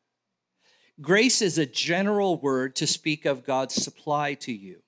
Grace 1.01 1.41
is 1.41 1.57
a 1.57 1.65
general 1.65 2.39
word 2.39 2.75
to 2.77 2.87
speak 2.87 3.25
of 3.25 3.45
God's 3.45 3.75
supply 3.75 4.33
to 4.35 4.53
you, 4.53 4.81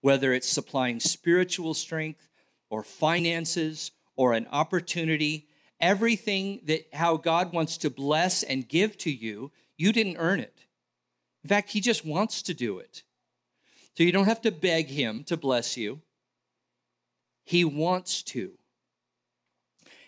whether 0.00 0.32
it's 0.32 0.48
supplying 0.48 1.00
spiritual 1.00 1.74
strength 1.74 2.28
or 2.70 2.82
finances 2.82 3.90
or 4.16 4.32
an 4.32 4.46
opportunity. 4.50 5.48
Everything 5.80 6.60
that 6.64 6.88
how 6.92 7.16
God 7.16 7.52
wants 7.52 7.76
to 7.78 7.90
bless 7.90 8.42
and 8.42 8.68
give 8.68 8.98
to 8.98 9.10
you, 9.10 9.50
you 9.76 9.92
didn't 9.92 10.18
earn 10.18 10.40
it. 10.40 10.66
In 11.42 11.48
fact, 11.48 11.70
He 11.70 11.80
just 11.80 12.04
wants 12.04 12.42
to 12.42 12.54
do 12.54 12.78
it. 12.78 13.02
So 13.96 14.04
you 14.04 14.12
don't 14.12 14.26
have 14.26 14.42
to 14.42 14.50
beg 14.50 14.88
Him 14.88 15.24
to 15.24 15.36
bless 15.36 15.76
you. 15.76 16.00
He 17.44 17.64
wants 17.64 18.22
to. 18.24 18.52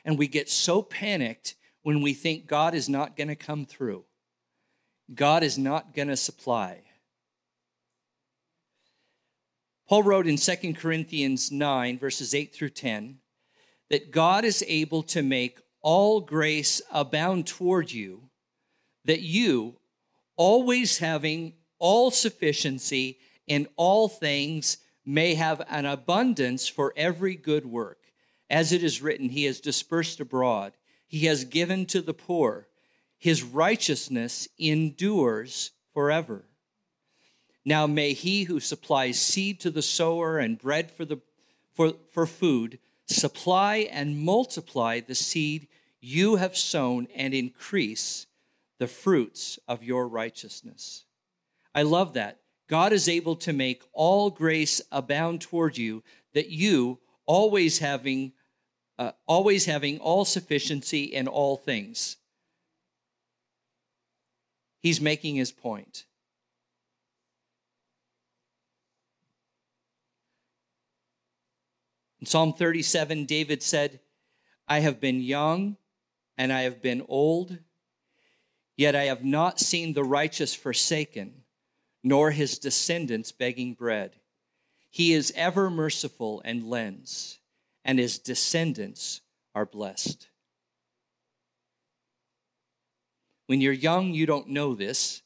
And 0.04 0.18
we 0.18 0.28
get 0.28 0.50
so 0.50 0.82
panicked 0.82 1.54
when 1.82 2.02
we 2.02 2.12
think 2.12 2.46
God 2.46 2.74
is 2.74 2.88
not 2.88 3.16
going 3.16 3.28
to 3.28 3.36
come 3.36 3.64
through. 3.64 4.04
God 5.14 5.42
is 5.42 5.58
not 5.58 5.94
going 5.94 6.08
to 6.08 6.16
supply. 6.16 6.82
Paul 9.88 10.04
wrote 10.04 10.26
in 10.26 10.36
2 10.36 10.74
Corinthians 10.74 11.52
9, 11.52 11.98
verses 11.98 12.34
8 12.34 12.54
through 12.54 12.70
10, 12.70 13.18
that 13.92 14.10
God 14.10 14.44
is 14.44 14.64
able 14.66 15.04
to 15.04 15.22
make 15.22 15.60
all 15.80 16.20
grace 16.20 16.82
abound 16.90 17.46
toward 17.46 17.92
you, 17.92 18.30
that 19.04 19.20
you, 19.20 19.76
always 20.34 20.98
having 20.98 21.52
all 21.78 22.10
sufficiency 22.10 23.18
in 23.46 23.68
all 23.76 24.08
things, 24.08 24.78
may 25.06 25.34
have 25.34 25.62
an 25.68 25.86
abundance 25.86 26.66
for 26.66 26.92
every 26.96 27.36
good 27.36 27.64
work. 27.64 27.98
As 28.50 28.72
it 28.72 28.82
is 28.82 29.00
written, 29.00 29.28
He 29.28 29.44
has 29.44 29.60
dispersed 29.60 30.18
abroad, 30.18 30.72
He 31.06 31.26
has 31.26 31.44
given 31.44 31.86
to 31.86 32.02
the 32.02 32.14
poor 32.14 32.66
his 33.22 33.44
righteousness 33.44 34.48
endures 34.58 35.70
forever. 35.94 36.44
Now 37.64 37.86
may 37.86 38.14
he 38.14 38.42
who 38.42 38.58
supplies 38.58 39.20
seed 39.20 39.60
to 39.60 39.70
the 39.70 39.80
sower 39.80 40.40
and 40.40 40.58
bread 40.58 40.90
for, 40.90 41.04
the, 41.04 41.18
for, 41.72 41.92
for 42.10 42.26
food 42.26 42.80
supply 43.12 43.88
and 43.90 44.18
multiply 44.18 45.00
the 45.00 45.14
seed 45.14 45.68
you 46.00 46.36
have 46.36 46.56
sown 46.56 47.06
and 47.14 47.32
increase 47.32 48.26
the 48.78 48.88
fruits 48.88 49.58
of 49.68 49.84
your 49.84 50.08
righteousness. 50.08 51.04
I 51.74 51.82
love 51.82 52.14
that. 52.14 52.38
God 52.68 52.92
is 52.92 53.08
able 53.08 53.36
to 53.36 53.52
make 53.52 53.82
all 53.92 54.30
grace 54.30 54.80
abound 54.90 55.40
toward 55.40 55.78
you, 55.78 56.02
that 56.34 56.50
you, 56.50 56.98
always 57.26 57.78
having, 57.78 58.32
uh, 58.98 59.12
always 59.26 59.66
having 59.66 59.98
all 59.98 60.24
sufficiency 60.24 61.04
in 61.04 61.28
all 61.28 61.56
things 61.56 62.16
He's 64.82 65.00
making 65.00 65.36
his 65.36 65.52
point. 65.52 66.06
In 72.22 72.26
Psalm 72.26 72.52
37, 72.52 73.24
David 73.24 73.64
said, 73.64 73.98
I 74.68 74.78
have 74.78 75.00
been 75.00 75.20
young 75.20 75.76
and 76.38 76.52
I 76.52 76.60
have 76.60 76.80
been 76.80 77.04
old, 77.08 77.58
yet 78.76 78.94
I 78.94 79.06
have 79.06 79.24
not 79.24 79.58
seen 79.58 79.92
the 79.92 80.04
righteous 80.04 80.54
forsaken, 80.54 81.42
nor 82.04 82.30
his 82.30 82.60
descendants 82.60 83.32
begging 83.32 83.74
bread. 83.74 84.20
He 84.88 85.12
is 85.12 85.32
ever 85.34 85.68
merciful 85.68 86.40
and 86.44 86.62
lends, 86.62 87.40
and 87.84 87.98
his 87.98 88.20
descendants 88.20 89.22
are 89.52 89.66
blessed. 89.66 90.28
When 93.48 93.60
you're 93.60 93.72
young, 93.72 94.14
you 94.14 94.26
don't 94.26 94.50
know 94.50 94.76
this. 94.76 95.22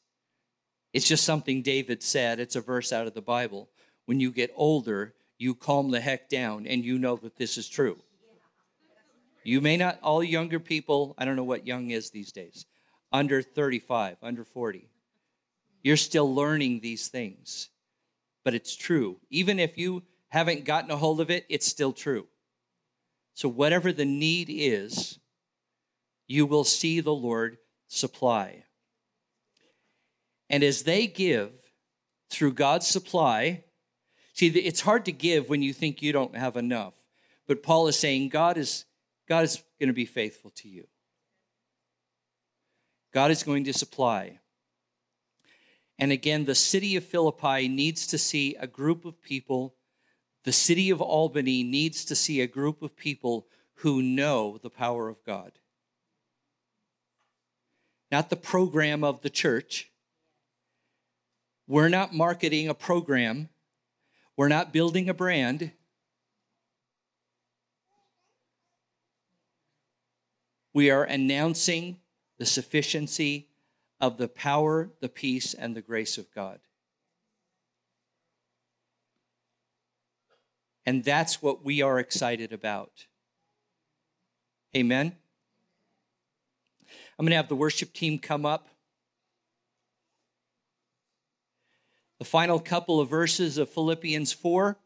It's 0.93 1.07
just 1.07 1.25
something 1.25 1.61
David 1.61 2.01
said. 2.01 2.39
It's 2.39 2.55
a 2.55 2.61
verse 2.61 2.91
out 2.91 3.05
of 3.05 3.13
the 3.13 3.21
Bible. 3.21 3.69
When 4.07 4.19
you 4.19 4.31
get 4.31 4.51
older, 4.55 5.13
you 5.37 5.55
calm 5.55 5.91
the 5.91 6.01
heck 6.01 6.29
down 6.29 6.65
and 6.65 6.83
you 6.83 6.97
know 6.97 7.15
that 7.17 7.37
this 7.37 7.57
is 7.57 7.69
true. 7.69 7.97
You 9.43 9.61
may 9.61 9.77
not, 9.77 9.99
all 10.01 10.23
younger 10.23 10.59
people, 10.59 11.15
I 11.17 11.25
don't 11.25 11.35
know 11.35 11.43
what 11.43 11.65
young 11.65 11.91
is 11.91 12.09
these 12.09 12.31
days, 12.31 12.65
under 13.13 13.41
35, 13.41 14.17
under 14.21 14.43
40. 14.43 14.89
You're 15.83 15.95
still 15.95 16.33
learning 16.33 16.81
these 16.81 17.07
things, 17.07 17.69
but 18.43 18.53
it's 18.53 18.75
true. 18.75 19.17
Even 19.29 19.57
if 19.59 19.77
you 19.77 20.03
haven't 20.29 20.65
gotten 20.65 20.91
a 20.91 20.97
hold 20.97 21.21
of 21.21 21.29
it, 21.29 21.45
it's 21.47 21.65
still 21.65 21.93
true. 21.93 22.27
So, 23.35 23.47
whatever 23.47 23.93
the 23.93 24.03
need 24.03 24.49
is, 24.49 25.19
you 26.27 26.45
will 26.45 26.65
see 26.65 26.99
the 26.99 27.13
Lord 27.13 27.57
supply. 27.87 28.65
And 30.49 30.63
as 30.63 30.83
they 30.83 31.07
give 31.07 31.51
through 32.29 32.53
God's 32.53 32.87
supply, 32.87 33.63
see, 34.37 34.47
it's 34.47 34.81
hard 34.81 35.05
to 35.05 35.11
give 35.11 35.49
when 35.49 35.61
you 35.61 35.73
think 35.73 36.01
you 36.01 36.11
don't 36.11 36.35
have 36.35 36.55
enough. 36.55 36.93
But 37.47 37.63
Paul 37.63 37.87
is 37.87 37.97
saying 37.97 38.29
God 38.29 38.57
is, 38.57 38.85
God 39.27 39.43
is 39.43 39.63
going 39.79 39.87
to 39.87 39.93
be 39.93 40.05
faithful 40.05 40.51
to 40.55 40.67
you. 40.67 40.87
God 43.13 43.31
is 43.31 43.43
going 43.43 43.63
to 43.65 43.73
supply. 43.73 44.39
And 45.97 46.11
again, 46.11 46.45
the 46.45 46.55
city 46.55 46.95
of 46.95 47.03
Philippi 47.03 47.67
needs 47.67 48.05
to 48.07 48.17
see 48.17 48.55
a 48.55 48.67
group 48.67 49.05
of 49.05 49.21
people, 49.21 49.75
the 50.43 50.51
city 50.51 50.89
of 50.89 51.01
Albany 51.01 51.63
needs 51.63 52.05
to 52.05 52.15
see 52.15 52.41
a 52.41 52.47
group 52.47 52.81
of 52.81 52.95
people 52.95 53.47
who 53.81 54.01
know 54.01 54.59
the 54.61 54.69
power 54.69 55.09
of 55.09 55.23
God 55.23 55.53
not 58.11 58.29
the 58.29 58.35
program 58.35 59.03
of 59.03 59.21
the 59.21 59.29
church. 59.29 59.91
We're 61.67 61.89
not 61.89 62.13
marketing 62.13 62.69
a 62.69 62.73
program. 62.73 63.49
We're 64.37 64.47
not 64.47 64.71
building 64.71 65.09
a 65.09 65.15
brand. 65.15 65.71
We 70.73 70.91
are 70.91 71.03
announcing 71.03 71.97
the 72.37 72.45
sufficiency 72.45 73.47
of 73.99 74.17
the 74.17 74.27
power, 74.27 74.91
the 75.01 75.09
peace, 75.09 75.55
and 75.55 75.75
the 75.75 75.81
grace 75.81 76.19
of 76.19 76.31
God. 76.35 76.59
And 80.85 81.03
that's 81.03 81.41
what 81.41 81.65
we 81.65 81.81
are 81.81 81.97
excited 81.97 82.53
about. 82.53 83.07
Amen. 84.75 85.15
I'm 87.17 87.25
going 87.25 87.31
to 87.31 87.37
have 87.37 87.49
the 87.49 87.55
worship 87.55 87.91
team 87.91 88.19
come 88.19 88.45
up. 88.45 88.69
The 92.19 92.25
final 92.25 92.59
couple 92.59 92.99
of 92.99 93.09
verses 93.09 93.57
of 93.57 93.69
Philippians 93.69 94.33
4, 94.33 94.77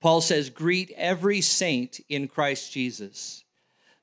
Paul 0.00 0.20
says, 0.20 0.50
Greet 0.50 0.92
every 0.96 1.40
saint 1.40 2.00
in 2.08 2.28
Christ 2.28 2.72
Jesus. 2.72 3.44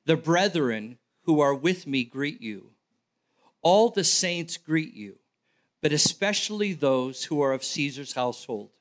The 0.06 0.18
brethren 0.18 0.98
who 1.24 1.40
are 1.40 1.54
with 1.54 1.88
me 1.88 2.04
greet 2.04 2.42
you. 2.42 2.72
All 3.62 3.90
the 3.90 4.04
saints 4.04 4.58
greet 4.58 4.94
you, 4.94 5.20
but 5.82 5.94
especially 5.94 6.74
those 6.74 7.26
who 7.26 7.42
are 7.42 7.54
of 7.54 7.64
Caesar's 7.64 8.14
household. 8.14 8.72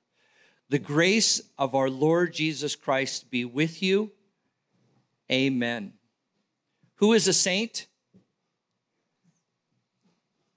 The 0.69 0.79
grace 0.79 1.41
of 1.59 1.75
our 1.75 1.91
Lord 1.91 2.33
Jesus 2.33 2.75
Christ 2.75 3.31
be 3.31 3.45
with 3.45 3.83
you. 3.83 4.11
Amen. 5.31 5.93
Who 6.97 7.13
is 7.13 7.29
a 7.29 7.33
saint? 7.33 7.87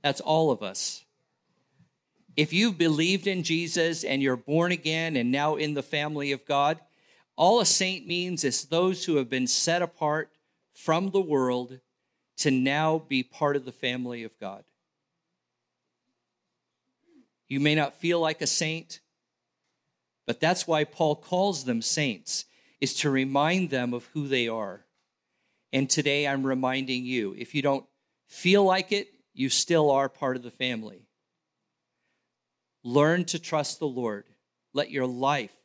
That's 0.01 0.22
all 0.22 0.51
of 0.51 0.64
us. 0.64 1.05
If 2.36 2.51
you've 2.51 2.77
believed 2.77 3.27
in 3.27 3.43
Jesus 3.43 4.03
and 4.03 4.21
you're 4.21 4.36
born 4.36 4.71
again 4.71 5.15
and 5.15 5.31
now 5.31 5.55
in 5.55 5.73
the 5.73 5.83
family 5.83 6.31
of 6.31 6.45
God, 6.45 6.79
all 7.38 7.61
a 7.61 7.65
saint 7.65 8.07
means 8.07 8.43
is 8.43 8.65
those 8.65 9.05
who 9.05 9.15
have 9.17 9.29
been 9.29 9.47
set 9.47 9.81
apart 9.81 10.31
from 10.73 11.11
the 11.11 11.21
world 11.21 11.79
to 12.38 12.51
now 12.51 12.99
be 12.99 13.23
part 13.23 13.55
of 13.55 13.63
the 13.63 13.71
family 13.71 14.23
of 14.23 14.38
God. 14.38 14.65
You 17.47 17.59
may 17.59 17.75
not 17.75 17.95
feel 17.95 18.19
like 18.19 18.41
a 18.41 18.47
saint, 18.47 18.99
but 20.27 20.39
that's 20.39 20.67
why 20.67 20.83
Paul 20.83 21.15
calls 21.15 21.63
them 21.63 21.81
saints, 21.81 22.45
is 22.81 22.93
to 22.95 23.09
remind 23.09 23.69
them 23.69 23.93
of 23.93 24.05
who 24.07 24.27
they 24.27 24.47
are. 24.47 24.86
And 25.71 25.89
today 25.89 26.27
I'm 26.27 26.45
reminding 26.45 27.05
you 27.05 27.36
if 27.38 27.55
you 27.55 27.61
don't 27.61 27.86
feel 28.27 28.63
like 28.63 28.91
it, 28.91 29.07
you 29.33 29.49
still 29.49 29.91
are 29.91 30.09
part 30.09 30.36
of 30.36 30.43
the 30.43 30.51
family. 30.51 31.05
Learn 32.86 33.25
to 33.25 33.39
trust 33.39 33.79
the 33.79 33.88
Lord. 33.88 34.25
Let 34.71 34.91
your 34.91 35.07
life 35.07 35.55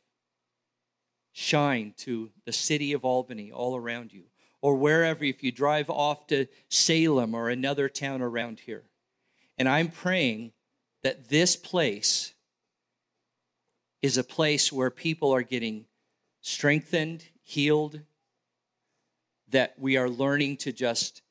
shine 1.31 1.93
to 1.97 2.31
the 2.45 2.51
city 2.51 2.93
of 2.93 3.05
Albany 3.05 3.51
all 3.51 3.75
around 3.75 4.11
you, 4.11 4.23
or 4.59 4.75
wherever, 4.75 5.23
if 5.23 5.43
you 5.43 5.51
drive 5.51 5.87
off 5.87 6.25
to 6.27 6.47
Salem 6.67 7.35
or 7.35 7.49
another 7.49 7.87
town 7.87 8.23
around 8.23 8.61
here. 8.61 8.85
And 9.55 9.69
I'm 9.69 9.89
praying 9.89 10.53
that 11.03 11.29
this 11.29 11.55
place 11.55 12.33
is 14.01 14.17
a 14.17 14.23
place 14.23 14.71
where 14.71 14.89
people 14.89 15.31
are 15.31 15.43
getting 15.43 15.85
strengthened, 16.41 17.25
healed, 17.43 18.01
that 19.47 19.75
we 19.77 19.95
are 19.95 20.09
learning 20.09 20.57
to 20.57 20.71
just 20.71 21.21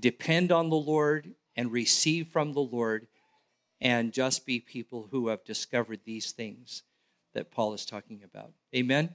depend 0.00 0.50
on 0.50 0.70
the 0.70 0.76
Lord 0.76 1.34
and 1.54 1.70
receive 1.70 2.28
from 2.28 2.54
the 2.54 2.60
Lord 2.60 3.08
and 3.80 4.12
just 4.12 4.46
be 4.46 4.60
people 4.60 5.08
who 5.10 5.28
have 5.28 5.44
discovered 5.44 6.00
these 6.04 6.32
things 6.32 6.82
that 7.34 7.50
Paul 7.50 7.74
is 7.74 7.84
talking 7.84 8.22
about. 8.22 8.52
Amen. 8.74 9.14